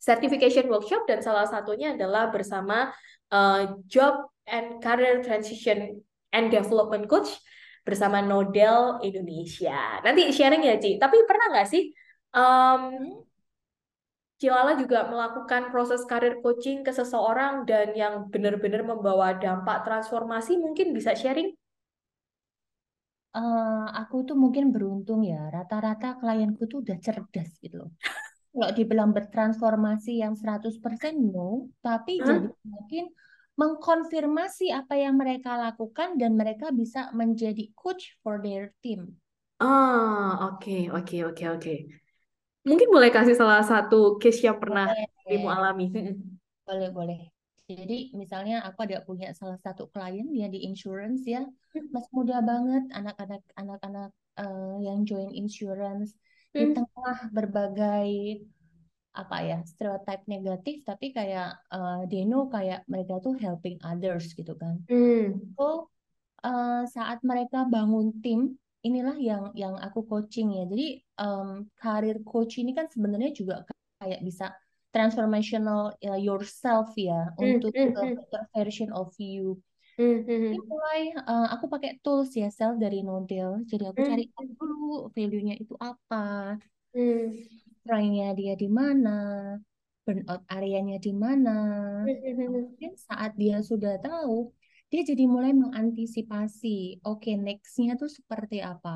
certification 0.00 0.66
workshop 0.72 1.04
dan 1.04 1.20
salah 1.20 1.44
satunya 1.44 1.92
adalah 1.92 2.32
bersama 2.32 2.88
uh, 3.28 3.76
job 3.84 4.32
and 4.48 4.80
career 4.80 5.20
transition 5.20 6.00
and 6.32 6.48
development 6.48 7.04
coach 7.04 7.28
bersama 7.84 8.24
Nodel 8.24 9.04
Indonesia. 9.04 10.00
Nanti 10.00 10.32
sharing 10.32 10.64
ya, 10.64 10.80
Ci. 10.80 10.96
Tapi 10.96 11.16
pernah 11.28 11.52
nggak 11.52 11.68
sih 11.68 11.92
um. 12.32 12.82
Cilala 14.40 14.72
juga 14.72 15.04
melakukan 15.04 15.68
proses 15.68 16.00
karir 16.08 16.40
coaching 16.40 16.80
ke 16.80 16.88
seseorang 16.96 17.68
dan 17.68 17.92
yang 17.92 18.32
benar-benar 18.32 18.80
membawa 18.88 19.36
dampak 19.36 19.84
transformasi 19.84 20.56
mungkin 20.56 20.96
bisa 20.96 21.12
sharing? 21.12 21.52
Eh, 23.36 23.84
aku 24.00 24.24
tuh 24.24 24.40
mungkin 24.40 24.72
beruntung 24.72 25.20
ya. 25.28 25.52
Rata-rata 25.52 26.16
klienku 26.16 26.64
tuh 26.72 26.80
udah 26.80 26.96
cerdas 27.04 27.52
gitu 27.60 27.84
loh. 27.84 27.90
Kalau 28.50 28.70
dibilang 28.74 29.14
bertransformasi 29.14 30.18
yang 30.26 30.34
100% 30.34 31.14
no, 31.14 31.70
tapi 31.86 32.18
Hah? 32.18 32.26
jadi 32.26 32.50
mungkin 32.66 33.04
mengkonfirmasi 33.54 34.74
apa 34.74 34.98
yang 34.98 35.14
mereka 35.20 35.54
lakukan 35.54 36.18
dan 36.18 36.34
mereka 36.34 36.74
bisa 36.74 37.14
menjadi 37.14 37.70
coach 37.78 38.18
for 38.24 38.42
their 38.42 38.74
team. 38.82 39.20
Ah, 39.60 40.50
oke, 40.50 40.90
oke, 40.96 41.16
oke, 41.30 41.44
oke. 41.54 41.74
Mungkin 42.64 42.88
boleh 42.92 43.08
kasih 43.12 43.36
salah 43.36 43.60
satu 43.64 44.16
case 44.20 44.44
yang 44.44 44.56
pernah 44.56 44.88
Boleh. 44.90 45.44
alami. 45.46 45.86
Boleh, 46.64 46.88
boleh. 46.90 47.20
Jadi 47.70 48.10
misalnya 48.18 48.66
aku 48.66 48.82
ada 48.82 48.98
punya 49.06 49.30
salah 49.30 49.54
satu 49.62 49.86
klien 49.94 50.26
dia 50.34 50.50
di 50.50 50.66
insurance 50.66 51.22
ya, 51.22 51.46
masih 51.94 52.10
muda 52.10 52.42
banget, 52.42 52.82
anak-anak 52.90 53.42
anak-anak 53.54 54.10
eh, 54.42 54.74
yang 54.82 55.06
join 55.06 55.30
insurance 55.30 56.18
di 56.56 56.64
Hmm. 56.64 56.74
tengah 56.74 57.16
berbagai 57.36 58.10
apa 59.10 59.36
ya 59.42 59.58
stereotip 59.66 60.20
negatif, 60.30 60.76
tapi 60.86 61.10
kayak 61.16 61.58
eh, 61.74 62.00
they 62.10 62.22
know 62.22 62.46
kayak 62.54 62.86
mereka 62.86 63.18
tuh 63.24 63.34
helping 63.42 63.76
others 63.82 64.30
gitu 64.38 64.54
kan. 64.54 64.78
Hmm. 64.88 65.56
So 65.58 65.90
eh, 66.46 66.82
saat 66.96 67.18
mereka 67.26 67.66
bangun 67.68 68.22
tim, 68.24 68.40
inilah 68.86 69.16
yang 69.20 69.44
yang 69.54 69.74
aku 69.78 70.00
coaching 70.10 70.48
ya. 70.58 70.64
Jadi 70.70 70.86
em, 71.20 71.48
karir 71.80 72.16
coach 72.26 72.58
ini 72.62 72.72
kan 72.78 72.86
sebenarnya 72.90 73.30
juga 73.36 73.54
kayak 74.00 74.20
bisa 74.28 74.52
transformational 74.94 75.94
ya, 76.02 76.14
yourself 76.18 76.92
ya 76.98 77.30
Hmm. 77.38 77.60
untuk 77.60 77.74
Hmm. 77.74 77.90
a 77.98 78.02
Hmm. 78.02 78.14
better 78.16 78.42
version 78.56 78.90
of 78.94 79.10
you. 79.20 79.58
Hmm. 80.00 80.24
Ini 80.50 80.56
Hmm. 80.56 80.70
mulai 80.72 81.00
eh, 81.30 81.46
aku 81.54 81.66
pakai 81.74 81.90
tools 82.02 82.30
ya 82.40 82.48
self 82.58 82.74
dari 82.84 82.98
Nodel. 83.08 83.50
Jadi 83.70 83.84
aku 83.90 84.00
Hmm. 84.00 84.10
cari 84.10 84.22
tahu 84.34 84.46
dulu 84.60 84.74
value-nya 85.14 85.54
itu 85.62 85.74
apa, 85.90 86.16
Hmm. 86.94 87.30
strength-nya 87.82 88.26
dia 88.40 88.52
di 88.62 88.68
mana, 88.78 89.10
burnout 90.04 90.42
areanya 90.54 90.96
di 91.06 91.12
mana. 91.24 91.50
Hmm. 92.06 92.14
Kemudian 92.46 92.94
saat 93.08 93.30
dia 93.42 93.56
sudah 93.70 93.94
tahu, 94.04 94.52
dia 94.90 95.02
jadi 95.10 95.24
mulai 95.34 95.52
mengantisipasi, 95.62 97.04
oke 97.06 97.30
next-nya 97.46 97.92
tuh 98.00 98.10
seperti 98.18 98.56
apa. 98.72 98.90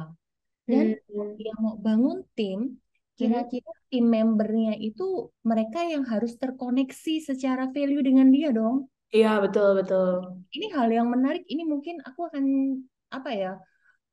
Dan 0.73 0.87
kalau 1.07 1.27
Hmm. 1.29 1.37
dia 1.41 1.53
mau 1.65 1.75
bangun 1.87 2.19
tim, 2.39 2.59
Hmm. 3.19 3.19
kira-kira 3.19 3.73
tim 3.91 4.05
membernya 4.15 4.73
itu 4.89 5.03
mereka 5.51 5.79
yang 5.93 6.05
harus 6.13 6.33
terkoneksi 6.43 7.15
secara 7.31 7.65
value 7.75 8.03
dengan 8.09 8.29
dia 8.37 8.51
dong. 8.59 8.77
Iya, 9.15 9.39
betul, 9.39 9.79
betul. 9.79 10.43
Ini 10.51 10.67
hal 10.75 10.91
yang 10.91 11.07
menarik, 11.07 11.47
ini 11.47 11.63
mungkin 11.63 12.03
aku 12.03 12.27
akan, 12.27 12.45
apa 13.15 13.31
ya, 13.31 13.53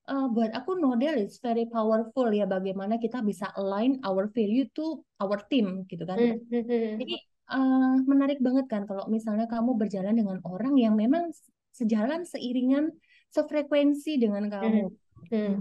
eh, 0.05 0.25
buat 0.29 0.53
aku 0.53 0.77
Nodel 0.77 1.25
is 1.25 1.41
very 1.41 1.65
powerful 1.65 2.29
ya, 2.29 2.46
bagaimana 2.46 3.01
kita 3.01 3.25
bisa 3.25 3.50
align 3.58 3.98
our 4.05 4.29
value 4.29 4.70
to 4.77 5.01
our 5.17 5.41
team 5.50 5.89
gitu 5.89 6.05
kan. 6.05 6.22
Hmm. 6.22 6.38
Hmm. 6.53 7.01
Jadi 7.01 7.15
eh, 7.50 7.93
menarik 8.05 8.38
banget 8.46 8.70
kan 8.70 8.86
kalau 8.86 9.10
misalnya 9.10 9.50
kamu 9.50 9.74
berjalan 9.74 10.13
dengan 10.13 10.38
orang 10.46 10.77
yang 10.77 10.93
memang 10.93 11.34
sejalan 11.74 12.22
seiringan 12.22 12.93
sefrekuensi 13.34 14.22
dengan 14.22 14.53
kamu. 14.53 14.86
Hmm. 14.86 15.34
Hmm. 15.34 15.55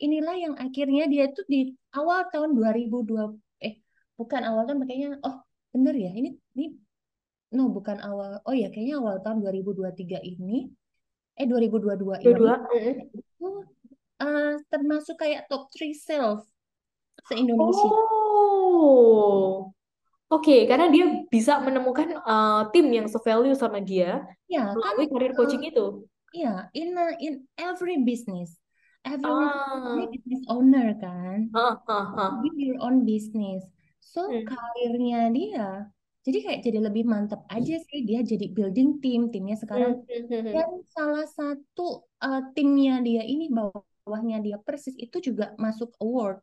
Inilah 0.00 0.36
yang 0.38 0.54
akhirnya 0.56 1.10
dia 1.10 1.28
tuh 1.28 1.44
di 1.44 1.76
awal 1.92 2.30
tahun 2.30 2.54
2020 2.56 3.36
eh 3.58 3.82
bukan 4.14 4.46
awal 4.46 4.64
tahun 4.64 4.86
kayaknya 4.86 5.18
oh 5.26 5.42
bener 5.74 5.94
ya 5.98 6.14
ini 6.14 6.38
ini 6.54 6.78
no 7.56 7.62
bukan 7.72 7.98
awal 8.04 8.30
oh 8.44 8.54
ya 8.54 8.68
kayaknya 8.72 8.94
awal 9.00 9.16
tahun 9.24 9.38
2023 9.40 10.18
ini 10.20 10.68
eh 11.38 11.46
2022 11.48 12.16
ini 12.20 12.28
Dua-dua. 12.28 12.54
Hmm. 12.68 12.94
itu 13.18 13.48
eh, 14.20 14.52
termasuk 14.72 15.16
kayak 15.22 15.46
top 15.50 15.70
3 15.72 15.94
self 15.96 16.38
se-Indonesia. 17.28 17.90
Oh, 17.90 19.70
oke, 20.32 20.56
Karena 20.68 20.86
dia 20.92 21.04
bisa 21.32 21.58
menemukan 21.60 22.08
uh, 22.24 22.68
tim 22.72 22.86
yang 22.92 23.06
sevalue 23.08 23.54
sama 23.56 23.80
dia 23.80 24.24
Ya, 24.48 24.72
kan 24.72 24.80
melalui 24.80 25.06
karir 25.12 25.32
uh, 25.32 25.36
coaching 25.38 25.62
itu. 25.68 26.08
ya 26.32 26.68
in 26.76 26.96
a- 26.96 27.18
in 27.20 27.44
every 27.56 28.00
business, 28.04 28.56
every 29.04 29.28
Ah, 29.28 30.08
business 30.12 30.42
owner 30.48 30.92
kan, 31.00 31.52
ah, 31.52 31.76
ah, 31.88 32.04
ah. 32.16 32.30
your 32.56 32.76
own 32.80 33.04
business. 33.04 33.64
So 34.00 34.24
Hmm, 34.28 34.44
karirnya 34.48 35.28
dia, 35.36 35.68
jadi 36.28 36.38
kayak 36.44 36.60
jadi 36.66 36.78
lebih 36.86 37.04
mantap 37.12 37.40
aja 37.54 37.74
sih 37.88 38.00
dia 38.08 38.20
jadi 38.32 38.46
building 38.56 38.88
team, 39.02 39.20
timnya 39.32 39.56
sekarang 39.62 39.92
hmm, 39.92 40.04
hmm, 40.08 40.24
hmm, 40.28 40.46
hmm. 40.46 40.56
Dan 40.56 40.70
salah 40.96 41.26
satu 41.38 41.82
uh, 42.24 42.40
timnya 42.56 42.92
dia 43.06 43.22
ini 43.32 43.44
bawahnya 43.56 44.36
dia 44.46 44.56
persis 44.66 44.96
itu 45.04 45.16
juga 45.28 45.44
masuk 45.64 45.90
award. 46.04 46.36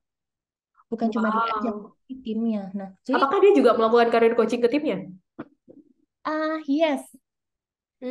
Bukan 0.92 1.10
cuma 1.16 1.28
dia 1.36 1.44
aja, 1.58 1.70
Wow. 1.72 1.96
tapi 2.00 2.14
timnya. 2.26 2.62
Nah, 2.80 2.90
jadi 3.08 3.18
Apakah 3.18 3.38
dia 3.44 3.52
juga 3.60 3.72
melakukan 3.78 4.10
karir 4.14 4.34
coaching 4.38 4.62
ke 4.64 4.70
timnya? 4.74 4.98
ah 6.24 6.60
yes, 6.68 7.16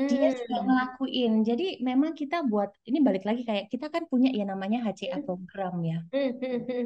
dia 0.08 0.28
juga 0.38 0.56
Hmm, 0.56 0.66
ngelakuin. 0.66 1.32
Jadi 1.48 1.64
memang 1.88 2.12
kita 2.20 2.36
buat 2.50 2.70
ini 2.88 2.98
balik 3.06 3.24
lagi 3.28 3.42
kayak 3.48 3.66
kita 3.72 3.86
kan 3.94 4.02
punya 4.10 4.28
ya 4.38 4.44
namanya 4.52 4.78
HCA 4.84 5.18
program 5.26 5.74
ya. 5.90 5.98
hmm, 6.12 6.30
hmm, 6.40 6.64
hmm, 6.66 6.84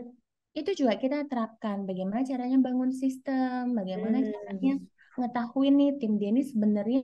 Itu 0.54 0.70
juga 0.80 0.94
kita 1.02 1.16
terapkan 1.30 1.86
bagaimana 1.88 2.22
caranya 2.30 2.58
bangun 2.66 2.90
sistem, 3.02 3.74
bagaimana 3.78 4.18
caranya 4.32 4.70
hmm, 4.70 4.86
ngetahuin 5.18 5.74
nih 5.80 5.90
tim 6.00 6.12
dia 6.20 6.28
ini 6.34 6.42
sebenarnya. 6.52 6.98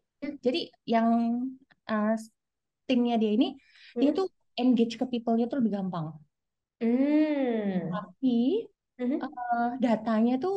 Jadi 0.46 0.58
yang 0.92 1.08
uh, 1.90 2.14
timnya 2.88 3.14
dia 3.22 3.30
ini 3.36 3.46
dia 4.00 4.10
hmm, 4.10 4.18
tuh 4.18 4.26
engage 4.60 4.94
ke 5.00 5.04
people-nya 5.12 5.46
tuh 5.50 5.58
lebih 5.60 5.72
gampang. 5.78 6.06
hmm, 6.80 7.90
Tapi 7.92 8.34
hmm. 8.98 9.20
eh, 9.24 9.68
datanya 9.84 10.32
tuh 10.44 10.54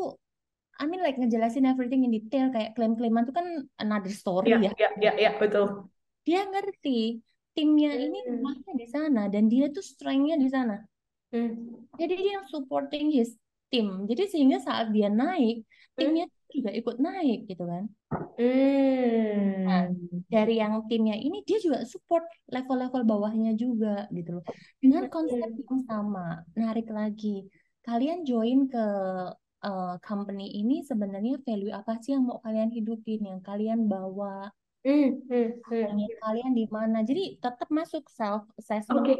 I 0.81 0.83
mean 0.89 1.01
like 1.05 1.17
ngejelasin 1.21 1.65
everything 1.71 2.01
in 2.05 2.11
detail 2.17 2.47
kayak 2.55 2.71
klaim-klaiman 2.75 3.23
tuh 3.27 3.35
kan 3.39 3.47
another 3.83 4.13
story 4.21 4.51
Ya, 4.51 4.57
ya. 4.65 4.71
ya, 4.79 4.87
ya, 5.03 5.11
ya, 5.23 5.29
betul. 5.39 5.89
Dia 6.25 6.41
ngerti 6.51 6.97
timnya 7.55 7.91
ini 8.05 8.17
Hmm, 8.25 8.33
lemahnya 8.33 8.71
di 8.81 8.85
sana 8.95 9.21
dan 9.33 9.43
dia 9.53 9.65
tuh 9.75 9.81
strength-nya 9.91 10.35
di 10.43 10.47
sana. 10.55 10.75
Hmm, 11.33 11.51
Jadi 11.97 12.13
dia 12.15 12.39
supporting 12.47 13.11
his 13.11 13.35
team. 13.67 14.07
Jadi 14.07 14.23
sehingga 14.31 14.57
saat 14.63 14.91
dia 14.95 15.11
naik, 15.11 15.63
hmm, 15.63 15.95
timnya 15.99 16.25
juga 16.47 16.71
ikut 16.71 16.97
naik 17.03 17.39
gitu 17.51 17.63
kan. 17.67 17.83
Nah, 19.67 19.91
hmm, 19.91 20.23
dari 20.31 20.63
yang 20.63 20.87
timnya 20.87 21.19
ini 21.19 21.43
dia 21.43 21.59
juga 21.59 21.83
support 21.83 22.23
level-level 22.47 23.03
bawahnya 23.03 23.53
juga 23.59 24.07
gitu 24.15 24.39
loh. 24.39 24.43
Dengan 24.79 25.11
konsep 25.11 25.51
yang 25.51 25.81
sama, 25.83 26.47
narik 26.55 26.87
lagi. 26.87 27.43
Kalian 27.83 28.27
join 28.27 28.67
ke 28.67 28.85
uh, 29.63 29.95
company 30.03 30.59
ini 30.59 30.83
sebenarnya 30.83 31.39
value 31.43 31.71
apa 31.71 31.99
sih 32.03 32.15
yang 32.15 32.27
mau 32.27 32.39
kalian 32.43 32.71
hidupin, 32.71 33.27
yang 33.27 33.41
kalian 33.43 33.87
bawa, 33.87 34.51
hmm, 34.83 35.27
hmm, 35.27 35.49
hmm. 35.63 36.07
kalian 36.23 36.51
di 36.55 36.65
mana. 36.71 37.03
Jadi 37.03 37.39
tetap 37.39 37.67
masuk 37.67 38.07
self 38.11 38.47
assessment. 38.59 39.03
Oke. 39.03 39.15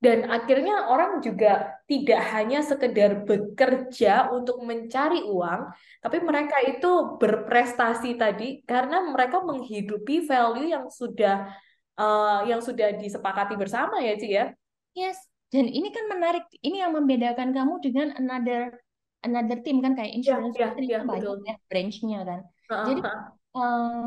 Dan 0.00 0.32
akhirnya 0.32 0.88
orang 0.88 1.20
juga 1.20 1.76
tidak 1.84 2.24
hanya 2.32 2.64
sekedar 2.64 3.20
bekerja 3.28 4.32
untuk 4.32 4.64
mencari 4.64 5.20
uang, 5.28 5.76
tapi 6.00 6.18
mereka 6.24 6.56
itu 6.64 7.20
berprestasi 7.20 8.16
tadi 8.16 8.64
karena 8.64 9.04
mereka 9.12 9.44
menghidupi 9.44 10.24
value 10.24 10.72
yang 10.72 10.88
sudah 10.88 11.52
uh, 12.00 12.40
yang 12.48 12.64
sudah 12.64 12.96
disepakati 12.96 13.60
bersama 13.60 14.00
ya, 14.00 14.16
Ci 14.16 14.28
ya. 14.32 14.44
Yes. 14.96 15.20
Dan 15.52 15.68
ini 15.68 15.92
kan 15.92 16.08
menarik. 16.08 16.48
Ini 16.64 16.88
yang 16.88 16.96
membedakan 16.96 17.52
kamu 17.52 17.84
dengan 17.84 18.16
another 18.16 18.80
another 19.20 19.60
team 19.60 19.84
kan 19.84 19.92
kayak 19.92 20.16
Ya, 20.16 20.40
insurance 20.40 20.56
ya, 20.56 20.72
kan 20.72 20.80
ya, 20.80 20.98
itu 21.04 21.08
banyak 21.12 21.44
ya 21.44 21.54
branch-nya 21.68 22.18
kan. 22.24 22.40
Heeh, 22.72 22.86
Jadi 22.88 23.00
eh 23.52 24.04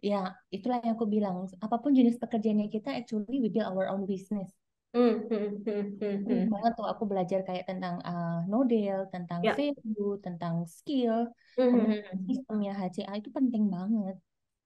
ya 0.00 0.22
itulah 0.48 0.80
yang 0.80 0.96
aku 0.96 1.04
bilang. 1.04 1.44
Apa 1.60 1.76
pun 1.76 1.92
jenis 1.92 2.16
pekerjaannya 2.16 2.72
kita 2.72 2.96
actually 2.96 3.36
we 3.36 3.52
build 3.52 3.68
our 3.68 3.92
own 3.92 4.08
business. 4.08 4.48
Hmm, 4.96 5.12
hmm, 5.28 5.46
hmm, 5.66 5.80
hmm, 6.00 6.16
hmm. 6.28 6.42
banget 6.52 6.72
tuh 6.78 6.86
aku 6.92 7.04
belajar 7.10 7.38
kayak 7.48 7.64
tentang 7.70 7.94
uh, 8.08 8.28
model, 8.54 8.96
tentang 9.14 9.42
Ya. 9.42 9.56
value, 9.56 10.04
tentang 10.24 10.54
skill, 10.76 11.14
Hmm, 11.56 11.90
hmm, 11.90 12.00
sistemnya 12.28 12.70
HCA 12.80 13.12
itu 13.20 13.30
penting 13.38 13.64
banget. 13.74 14.14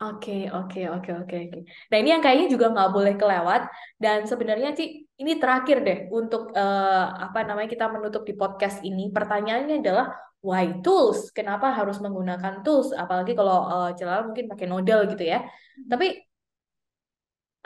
Oke, 0.00 0.32
oke, 0.56 0.80
oke, 0.96 1.10
oke, 1.20 1.34
oke. 1.44 1.58
Nah, 1.92 1.96
ini 2.00 2.08
yang 2.14 2.22
kayaknya 2.24 2.46
juga 2.54 2.66
nggak 2.72 2.88
boleh 2.96 3.14
kelewat. 3.20 3.60
Dan 4.00 4.18
sebenarnya, 4.30 4.68
Ci, 4.78 4.84
ini 5.20 5.32
terakhir 5.36 5.76
deh 5.86 5.98
untuk 6.08 6.56
eh, 6.56 7.04
apa 7.24 7.38
namanya 7.44 7.68
kita 7.68 7.84
menutup 7.92 8.22
di 8.24 8.32
podcast 8.40 8.80
ini. 8.88 9.12
Pertanyaannya 9.12 9.74
adalah 9.84 10.06
why 10.40 10.64
tools? 10.80 11.28
Kenapa 11.36 11.66
harus 11.76 12.00
menggunakan 12.00 12.64
tools? 12.64 12.96
Apalagi 12.96 13.36
kalau 13.36 13.56
eh, 13.72 13.88
Celal 14.00 14.20
mungkin 14.32 14.48
pakai 14.48 14.66
Nodal 14.72 15.00
gitu 15.12 15.20
ya. 15.32 15.44
Tapi 15.92 16.06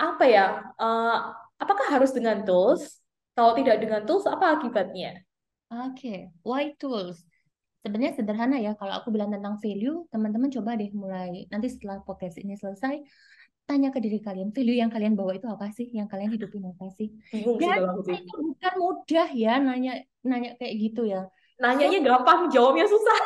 apa 0.04 0.24
ya? 0.34 0.42
eh, 0.80 1.14
apakah 1.64 1.88
harus 1.88 2.12
dengan 2.12 2.44
tools? 2.44 3.00
Kalau 3.32 3.56
tidak 3.56 3.80
dengan 3.80 4.04
tools, 4.04 4.28
apa 4.28 4.60
akibatnya? 4.60 5.24
Oke, 5.72 6.30
why 6.44 6.76
tools? 6.78 7.24
Sebenarnya 7.82 8.16
sederhana 8.16 8.56
ya, 8.60 8.76
kalau 8.78 8.96
aku 8.96 9.10
bilang 9.12 9.32
tentang 9.32 9.58
value, 9.60 10.06
teman-teman 10.08 10.48
coba 10.48 10.76
deh 10.78 10.88
mulai, 10.94 11.44
nanti 11.50 11.68
setelah 11.68 12.00
podcast 12.00 12.40
ini 12.40 12.56
selesai, 12.56 13.02
tanya 13.64 13.88
ke 13.92 14.00
diri 14.00 14.20
kalian, 14.20 14.52
value 14.52 14.76
yang 14.76 14.92
kalian 14.92 15.16
bawa 15.16 15.36
itu 15.36 15.48
apa 15.48 15.72
sih? 15.72 15.88
Yang 15.92 16.08
kalian 16.12 16.30
hidupin 16.32 16.64
apa 16.68 16.86
sih? 16.94 17.12
Dan 17.32 17.80
sih. 18.04 18.16
itu 18.20 18.34
bukan 18.40 18.74
mudah 18.76 19.28
ya 19.32 19.60
nanya 19.60 20.04
nanya 20.24 20.56
kayak 20.60 20.74
gitu 20.80 21.08
ya. 21.08 21.28
So, 21.54 21.62
Nanyanya 21.62 22.00
gampang, 22.02 22.50
jawabnya 22.50 22.82
susah. 22.90 23.16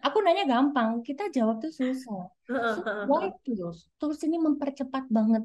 aku 0.00 0.18
nanya 0.24 0.48
gampang, 0.48 1.04
kita 1.04 1.28
jawab 1.28 1.60
tuh 1.60 1.68
susah. 1.70 2.32
So, 2.40 2.48
why 3.04 3.30
tools? 3.44 3.92
Tools 4.00 4.20
ini 4.24 4.40
mempercepat 4.40 5.12
banget, 5.12 5.44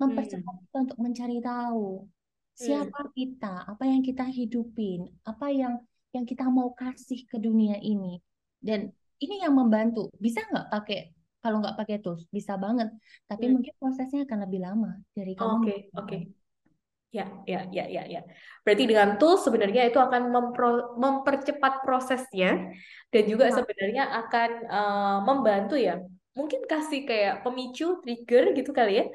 mempercepat 0.00 0.54
Hmm, 0.56 0.62
kita 0.64 0.76
untuk 0.88 0.98
mencari 0.98 1.38
tahu 1.44 1.84
hmm, 2.04 2.56
siapa 2.56 3.00
kita, 3.12 3.54
apa 3.68 3.84
yang 3.84 4.00
kita 4.00 4.24
hidupin, 4.24 5.00
apa 5.28 5.46
yang 5.52 5.74
yang 6.10 6.24
kita 6.26 6.44
mau 6.48 6.72
kasih 6.74 7.28
ke 7.30 7.36
dunia 7.38 7.76
ini. 7.78 8.18
Dan 8.58 8.90
ini 9.20 9.44
yang 9.44 9.54
membantu. 9.54 10.10
Bisa 10.16 10.40
nggak 10.48 10.66
pakai 10.72 10.98
kalau 11.40 11.60
nggak 11.62 11.76
pakai 11.76 11.96
tools? 12.02 12.24
Bisa 12.32 12.56
banget. 12.56 12.88
Tapi 13.28 13.44
hmm. 13.46 13.52
mungkin 13.54 13.72
prosesnya 13.80 14.20
akan 14.26 14.38
lebih 14.48 14.60
lama 14.64 14.90
dari 15.16 15.32
kamu 15.36 15.64
Oke, 15.64 15.74
oke. 15.96 16.18
Ya, 17.10 17.26
ya, 17.42 17.66
ya, 17.74 17.84
ya, 17.90 18.02
ya. 18.06 18.20
Berarti 18.62 18.84
dengan 18.86 19.18
tools 19.18 19.42
sebenarnya 19.42 19.82
itu 19.90 19.98
akan 19.98 20.30
mempro- 20.30 20.94
mempercepat 20.94 21.82
prosesnya 21.82 22.70
dan 23.10 23.22
juga 23.26 23.50
Nah. 23.50 23.56
sebenarnya 23.58 24.04
akan 24.20 24.50
eh, 24.70 25.18
membantu 25.26 25.74
ya. 25.74 25.98
Mungkin 26.38 26.60
kasih 26.70 27.02
kayak 27.10 27.42
pemicu, 27.42 27.98
trigger 28.02 28.54
gitu 28.54 28.70
kali 28.70 29.02
ya 29.02 29.06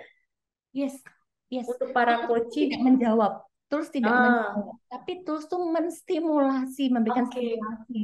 Yes, 0.76 1.00
yes. 1.48 1.66
untuk 1.72 1.96
para 1.96 2.28
coaching. 2.28 2.68
tidak 2.68 2.84
menjawab. 2.84 3.34
Tools 3.72 3.90
tidak 3.90 4.12
Ah, 4.12 4.22
menjawab. 4.52 4.76
Tapi 4.92 5.12
tools 5.24 5.48
tuh 5.48 5.62
menstimulasi, 5.72 6.92
memberikan 6.92 7.26
oke. 7.26 7.34
stimulasi. 7.34 8.02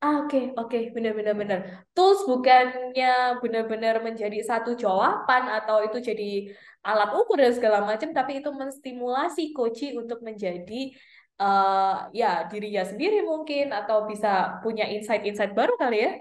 Ah, 0.00 0.24
oke, 0.24 0.56
oke, 0.56 0.78
benar-benar 0.96 1.34
benar. 1.36 1.58
Tools 1.92 2.24
bukannya 2.24 3.40
benar-benar 3.44 4.00
menjadi 4.00 4.40
satu 4.40 4.72
jawaban 4.72 5.44
atau 5.48 5.84
itu 5.84 6.00
jadi 6.00 6.48
alat 6.80 7.12
ukur 7.12 7.36
dan 7.36 7.52
segala 7.52 7.84
macam, 7.84 8.08
tapi 8.16 8.40
itu 8.40 8.48
menstimulasi 8.48 9.52
coach 9.52 9.84
untuk 9.92 10.24
menjadi 10.24 10.92
eh 11.40 11.96
ya 12.12 12.44
dirinya 12.52 12.84
sendiri 12.84 13.24
mungkin 13.24 13.72
atau 13.72 14.04
bisa 14.04 14.60
punya 14.60 14.84
insight-insight 14.88 15.52
baru 15.56 15.72
kali 15.80 15.96
ya. 16.04 16.12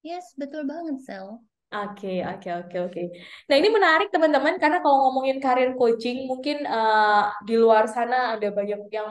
Yes, 0.00 0.32
betul 0.36 0.64
banget, 0.64 1.00
Sel. 1.04 1.40
Oke, 1.70 2.08
oke, 2.26 2.48
oke, 2.58 2.76
oke. 2.86 3.00
Nah, 3.46 3.54
ini 3.60 3.68
menarik 3.70 4.08
teman-teman 4.10 4.54
karena 4.58 4.82
kalau 4.82 4.96
ngomongin 5.06 5.38
karir 5.44 5.70
coaching, 5.78 6.26
mungkin 6.30 6.56
eh, 6.66 7.22
di 7.46 7.54
luar 7.62 7.84
sana 7.86 8.34
ada 8.34 8.46
banyak 8.58 8.80
yang 8.90 9.10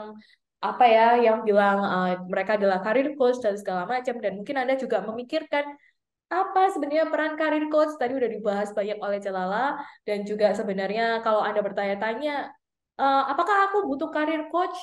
apa 0.60 0.84
ya, 0.94 1.04
yang 1.24 1.36
bilang 1.48 1.76
eh, 1.80 2.20
mereka 2.32 2.60
adalah 2.60 2.78
karir 2.84 3.16
coach 3.16 3.40
dan 3.40 3.56
segala 3.56 3.88
macam 3.88 4.14
dan 4.20 4.32
mungkin 4.36 4.56
Anda 4.60 4.74
juga 4.76 5.00
memikirkan 5.08 5.64
apa 6.32 6.60
sebenarnya 6.74 7.06
peran 7.12 7.34
karir 7.40 7.64
coach 7.72 7.92
tadi 8.00 8.12
udah 8.20 8.30
dibahas 8.36 8.70
banyak 8.78 8.98
oleh 9.04 9.18
Celala 9.24 9.80
dan 10.08 10.18
juga 10.30 10.46
sebenarnya 10.58 11.24
kalau 11.24 11.40
Anda 11.48 11.60
bertanya-tanya 11.66 12.32
eh, 13.00 13.22
apakah 13.32 13.56
aku 13.72 13.76
butuh 13.90 14.10
karir 14.16 14.42
coach? 14.52 14.78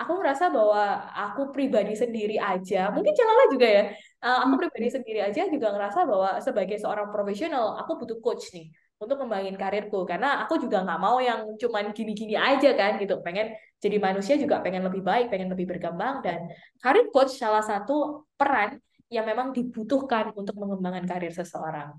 Aku 0.00 0.16
merasa 0.20 0.48
bahwa 0.48 0.82
aku 1.12 1.52
pribadi 1.54 1.92
sendiri 1.92 2.36
aja, 2.40 2.88
mungkin 2.94 3.12
Celala 3.18 3.44
juga 3.54 3.68
ya. 3.68 3.84
Eh, 4.24 4.38
aku 4.44 4.54
Hmm. 4.54 4.60
pribadi 4.60 4.88
sendiri 4.92 5.20
aja 5.24 5.42
juga 5.48 5.68
ngerasa 5.74 6.00
bahwa 6.10 6.30
sebagai 6.44 6.76
seorang 6.82 7.08
profesional 7.14 7.76
aku 7.80 7.92
butuh 8.00 8.18
coach 8.24 8.52
nih 8.56 8.68
untuk 9.00 9.16
ngembangin 9.16 9.56
karirku 9.56 10.04
karena 10.04 10.44
aku 10.44 10.60
juga 10.60 10.84
nggak 10.84 11.00
mau 11.00 11.16
yang 11.24 11.56
cuman 11.56 11.84
gini-gini 11.96 12.36
aja 12.36 12.76
kan 12.76 13.00
gitu. 13.00 13.20
Pengen 13.24 13.56
jadi 13.80 13.96
manusia 13.96 14.36
juga 14.36 14.60
pengen 14.60 14.84
lebih 14.84 15.00
baik, 15.00 15.32
pengen 15.32 15.48
lebih 15.52 15.66
berkembang 15.72 16.20
dan 16.20 16.52
karir 16.84 17.08
coach 17.08 17.32
salah 17.40 17.64
satu 17.64 18.28
peran 18.36 18.76
yang 19.08 19.24
memang 19.24 19.56
dibutuhkan 19.56 20.30
untuk 20.36 20.54
mengembangkan 20.60 21.04
karir 21.08 21.32
seseorang. 21.32 21.96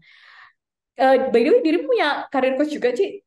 Eh, 0.95 1.17
by 1.33 1.41
the 1.43 1.49
way, 1.51 1.61
dirimu 1.65 1.85
punya 1.89 2.09
karir 2.33 2.53
coach 2.59 2.71
juga, 2.77 2.89
Ci? 2.93 3.23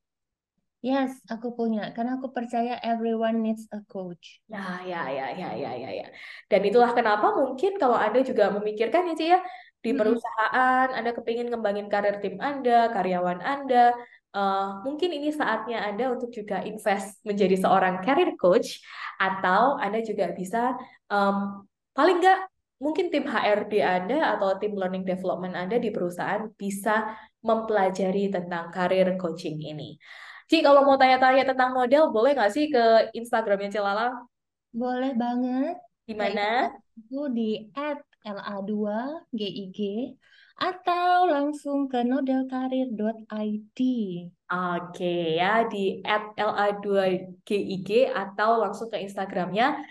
Yes, 0.84 1.16
aku 1.32 1.56
punya. 1.56 1.96
Karena 1.96 2.20
aku 2.20 2.28
percaya 2.28 2.76
everyone 2.84 3.40
needs 3.40 3.64
a 3.72 3.80
coach. 3.88 4.44
Nah, 4.52 4.84
ya, 4.84 5.08
ya, 5.08 5.32
ya, 5.32 5.48
ya, 5.56 5.72
ya, 5.72 5.90
ya. 6.04 6.06
Dan 6.52 6.60
itulah 6.60 6.92
kenapa 6.92 7.32
mungkin 7.40 7.80
kalau 7.80 7.96
Anda 7.96 8.20
juga 8.20 8.52
memikirkan 8.52 9.08
ya, 9.08 9.14
Ci, 9.16 9.24
ya, 9.32 9.40
di 9.80 9.96
perusahaan, 9.96 10.92
Anda 10.92 11.16
kepingin 11.16 11.48
ngembangin 11.48 11.88
karir 11.88 12.20
tim 12.20 12.36
Anda, 12.36 12.92
karyawan 12.92 13.40
Anda, 13.40 13.96
eh, 14.36 14.66
mungkin 14.84 15.08
ini 15.16 15.32
saatnya 15.32 15.88
Anda 15.88 16.12
untuk 16.12 16.28
juga 16.36 16.60
invest 16.60 17.24
menjadi 17.24 17.56
seorang 17.64 18.04
career 18.04 18.36
coach, 18.36 18.84
atau 19.16 19.80
Anda 19.80 20.04
juga 20.04 20.36
bisa, 20.36 20.76
em, 21.08 21.64
paling 21.96 22.20
nggak, 22.20 22.38
mungkin 22.84 23.08
tim 23.08 23.24
HRD 23.24 23.80
Anda 23.80 24.36
atau 24.36 24.60
tim 24.60 24.76
learning 24.76 25.08
development 25.08 25.56
Anda 25.56 25.80
di 25.80 25.88
perusahaan 25.88 26.44
bisa 26.60 27.16
mempelajari 27.40 28.28
tentang 28.28 28.68
career 28.68 29.16
coaching 29.16 29.64
ini. 29.64 29.96
Ci, 30.44 30.60
kalau 30.60 30.84
mau 30.84 31.00
tanya-tanya 31.00 31.48
tentang 31.48 31.72
model, 31.72 32.12
boleh 32.12 32.36
nggak 32.36 32.52
sih 32.52 32.68
ke 32.68 33.10
Instagramnya 33.16 33.72
Cilala? 33.72 34.12
Boleh 34.74 35.16
banget. 35.16 35.80
Gimana? 36.04 36.68
Itu 37.00 37.32
di 37.32 37.72
@la2gig 38.24 39.80
atau 40.54 41.26
langsung 41.26 41.90
ke 41.90 42.06
nodelkarir.id. 42.06 43.80
Oke 44.54 45.34
ya, 45.34 45.66
di 45.66 45.98
@la2gig 46.38 47.90
atau 48.12 48.62
langsung 48.62 48.86
ke 48.86 49.02
Instagramnya 49.02 49.82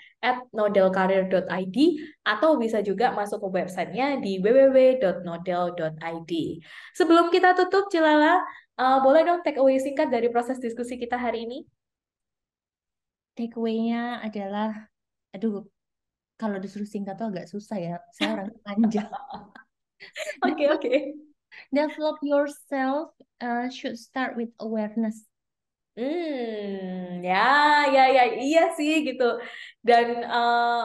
@nodelkarir.id 0.56 1.78
atau 2.24 2.56
bisa 2.56 2.80
juga 2.80 3.12
masuk 3.12 3.44
ke 3.44 3.50
websitenya 3.60 4.24
di 4.24 4.40
www.nodel.id. 4.40 6.32
Sebelum 6.96 7.28
kita 7.28 7.60
tutup, 7.60 7.92
Cilala, 7.92 8.40
eh, 8.80 8.98
boleh 9.04 9.22
dong 9.28 9.42
take 9.46 9.60
away 9.60 9.78
singkat 9.78 10.08
dari 10.10 10.28
proses 10.34 10.58
diskusi 10.58 10.98
kita 10.98 11.18
hari 11.20 11.46
ini? 11.46 11.58
Takeaway-nya 13.34 14.22
adalah, 14.22 14.90
aduh, 15.34 15.66
kalau 16.38 16.58
disuruh 16.62 16.86
singkat 16.86 17.18
tuh 17.18 17.34
agak 17.34 17.50
susah 17.50 17.78
ya. 17.82 17.96
Saya 18.14 18.30
orang 18.38 18.50
panjang. 18.66 19.10
Oke, 20.44 20.68
oke. 20.68 20.94
Develop 21.72 22.20
yourself 22.20 23.16
uh, 23.40 23.72
should 23.72 23.96
start 23.96 24.36
with 24.36 24.52
awareness. 24.60 25.24
Hmm, 25.96 27.24
ya, 27.24 27.88
ya, 27.88 28.04
ya, 28.12 28.24
iya 28.36 28.76
sih 28.76 29.06
gitu. 29.08 29.40
Dan 29.80 30.28
eh, 30.28 30.82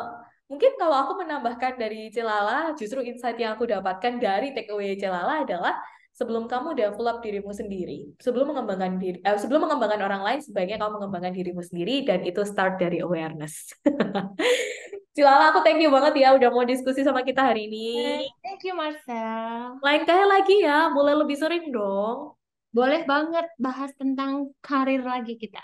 mungkin 0.46 0.72
kalau 0.78 0.96
aku 1.02 1.12
menambahkan 1.24 1.80
dari 1.80 2.12
Celala, 2.14 2.78
justru 2.78 3.02
insight 3.02 3.40
yang 3.42 3.56
aku 3.58 3.66
dapatkan 3.66 4.22
dari 4.22 4.54
takeaway 4.54 4.94
Celala 4.94 5.42
adalah 5.42 5.74
sebelum 6.18 6.50
kamu 6.50 6.74
develop 6.74 7.22
dirimu 7.22 7.54
sendiri, 7.54 8.10
sebelum 8.18 8.50
mengembangkan 8.50 8.98
diri, 8.98 9.22
eh, 9.22 9.38
sebelum 9.38 9.70
mengembangkan 9.70 10.02
orang 10.02 10.22
lain, 10.26 10.40
sebaiknya 10.42 10.82
kamu 10.82 10.98
mengembangkan 10.98 11.30
dirimu 11.30 11.62
sendiri 11.62 12.02
dan 12.02 12.26
itu 12.26 12.42
start 12.42 12.82
dari 12.82 12.98
awareness. 12.98 13.70
Celala, 15.14 15.54
aku 15.54 15.62
thank 15.62 15.78
you 15.78 15.94
banget 15.94 16.18
ya 16.18 16.34
udah 16.34 16.50
mau 16.50 16.66
diskusi 16.66 17.06
sama 17.06 17.22
kita 17.22 17.46
hari 17.46 17.70
ini. 17.70 18.26
Thank 18.42 18.66
you, 18.66 18.74
Marcel. 18.74 19.78
Lain 19.78 20.02
kali 20.02 20.26
lagi 20.26 20.56
ya, 20.66 20.90
boleh 20.90 21.14
lebih 21.22 21.38
sering 21.38 21.70
dong. 21.70 22.34
Boleh 22.74 23.06
banget 23.06 23.46
bahas 23.58 23.94
tentang 23.94 24.50
karir 24.58 25.06
lagi 25.06 25.38
kita. 25.38 25.62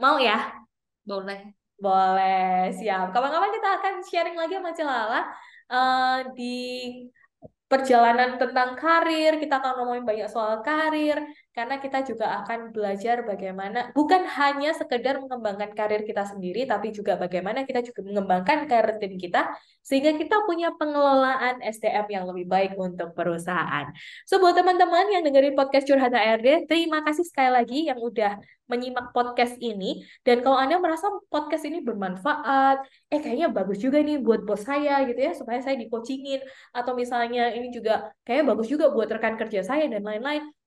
Mau 0.00 0.16
ya? 0.16 0.56
Boleh. 1.04 1.52
Boleh, 1.76 2.72
siap. 2.80 3.12
Kapan-kapan 3.12 3.50
kita 3.52 3.68
akan 3.80 3.94
sharing 4.08 4.36
lagi 4.40 4.54
sama 4.56 4.72
Celala 4.72 5.20
eh, 5.68 6.18
di 6.32 6.56
perjalanan 7.72 8.30
tentang 8.42 8.70
karir. 8.80 9.32
Kita 9.42 9.54
akan 9.60 9.72
ngomongin 9.80 10.04
banyak 10.10 10.28
soal 10.34 10.54
karir, 10.66 11.18
karena 11.52 11.76
kita 11.84 12.00
juga 12.08 12.40
akan 12.40 12.72
belajar 12.72 13.28
bagaimana, 13.28 13.92
bukan 13.92 14.24
hanya 14.24 14.72
sekedar 14.72 15.20
mengembangkan 15.20 15.76
karir 15.76 16.00
kita 16.08 16.24
sendiri, 16.24 16.64
tapi 16.64 16.96
juga 16.96 17.20
bagaimana 17.20 17.68
kita 17.68 17.84
juga 17.84 18.00
mengembangkan 18.08 18.64
karir 18.64 18.96
tim 18.96 19.20
kita, 19.20 19.52
sehingga 19.84 20.16
kita 20.16 20.48
punya 20.48 20.72
pengelolaan 20.80 21.60
SDM 21.60 22.08
yang 22.08 22.24
lebih 22.24 22.48
baik 22.48 22.72
untuk 22.80 23.12
perusahaan. 23.12 23.92
So, 24.24 24.40
buat 24.40 24.56
teman-teman 24.56 25.12
yang 25.12 25.22
dengerin 25.28 25.52
podcast 25.52 25.84
Curhat 25.84 26.16
HRD, 26.16 26.64
terima 26.64 27.04
kasih 27.04 27.28
sekali 27.28 27.52
lagi 27.52 27.78
yang 27.84 28.00
udah 28.00 28.40
menyimak 28.72 29.12
podcast 29.12 29.60
ini. 29.60 30.08
Dan 30.24 30.40
kalau 30.40 30.56
Anda 30.56 30.80
merasa 30.80 31.12
podcast 31.28 31.68
ini 31.68 31.84
bermanfaat, 31.84 32.80
eh 33.12 33.20
kayaknya 33.20 33.52
bagus 33.52 33.76
juga 33.76 34.00
nih 34.00 34.24
buat 34.24 34.40
bos 34.48 34.64
saya 34.64 35.04
gitu 35.04 35.20
ya, 35.20 35.36
supaya 35.36 35.60
saya 35.60 35.76
di-coachingin. 35.76 36.40
Atau 36.72 36.96
misalnya 36.96 37.52
ini 37.52 37.68
juga 37.68 38.08
kayaknya 38.24 38.56
bagus 38.56 38.72
juga 38.72 38.88
buat 38.88 39.12
rekan 39.12 39.36
kerja 39.36 39.60
saya 39.60 39.84
dan 39.92 40.00
lain-lain. 40.00 40.61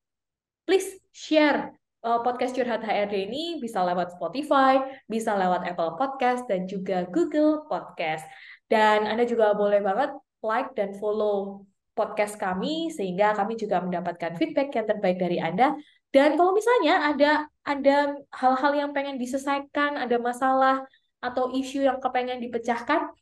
Please 0.65 0.97
share 1.13 1.77
uh, 2.01 2.25
podcast 2.25 2.57
Curhat 2.57 2.81
HRD 2.81 3.29
ini 3.29 3.61
bisa 3.61 3.85
lewat 3.85 4.17
Spotify, 4.17 4.81
bisa 5.05 5.37
lewat 5.37 5.61
Apple 5.61 5.93
Podcast, 5.93 6.49
dan 6.49 6.65
juga 6.65 7.05
Google 7.13 7.69
Podcast. 7.69 8.25
Dan 8.65 9.05
Anda 9.05 9.29
juga 9.29 9.53
boleh 9.53 9.85
banget 9.85 10.17
like 10.41 10.73
dan 10.73 10.97
follow 10.97 11.69
podcast 11.93 12.41
kami, 12.41 12.89
sehingga 12.89 13.37
kami 13.37 13.61
juga 13.61 13.77
mendapatkan 13.77 14.33
feedback 14.41 14.73
yang 14.73 14.89
terbaik 14.89 15.21
dari 15.21 15.37
Anda. 15.37 15.77
Dan 16.09 16.33
kalau 16.33 16.57
misalnya 16.57 17.13
ada 17.13 17.31
ada 17.61 17.97
hal-hal 18.33 18.73
yang 18.73 18.89
pengen 18.89 19.21
diselesaikan, 19.21 20.01
ada 20.01 20.17
masalah 20.17 20.81
atau 21.21 21.53
isu 21.53 21.85
yang 21.85 22.01
kepengen 22.01 22.41
dipecahkan, 22.41 23.13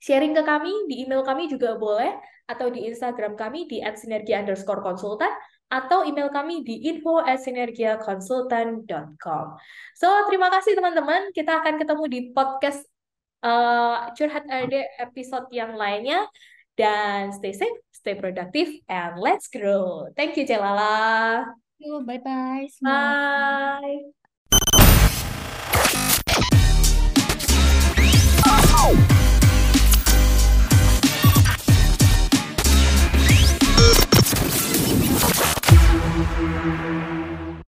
sharing 0.00 0.32
ke 0.32 0.40
kami 0.40 0.72
di 0.88 1.04
email 1.04 1.20
kami 1.20 1.44
juga 1.44 1.76
boleh 1.76 2.12
atau 2.44 2.68
di 2.68 2.88
Instagram 2.88 3.36
kami 3.36 3.68
di 3.68 3.80
@sinergia 3.80 4.40
underscore 4.44 4.80
konsultan 4.80 5.32
atau 5.68 6.06
email 6.06 6.30
kami 6.30 6.62
di 6.62 6.86
info 6.88 7.20
sinergiakonsultan.com. 7.24 9.46
So, 9.98 10.06
terima 10.30 10.48
kasih 10.52 10.76
teman-teman. 10.78 11.32
Kita 11.34 11.56
akan 11.62 11.78
ketemu 11.82 12.04
di 12.06 12.20
podcast 12.30 12.86
uh, 13.42 14.14
Curhat 14.14 14.46
RD 14.46 14.74
episode 15.02 15.50
yang 15.50 15.74
lainnya. 15.74 16.30
Dan 16.74 17.30
stay 17.30 17.54
safe, 17.54 17.78
stay 17.94 18.18
productive, 18.18 18.66
and 18.90 19.14
let's 19.22 19.46
grow. 19.46 20.10
Thank 20.18 20.34
you, 20.34 20.42
Celala. 20.42 21.46
Bye-bye 21.78 22.66
semua. 22.74 23.78
Bye. 23.78 24.23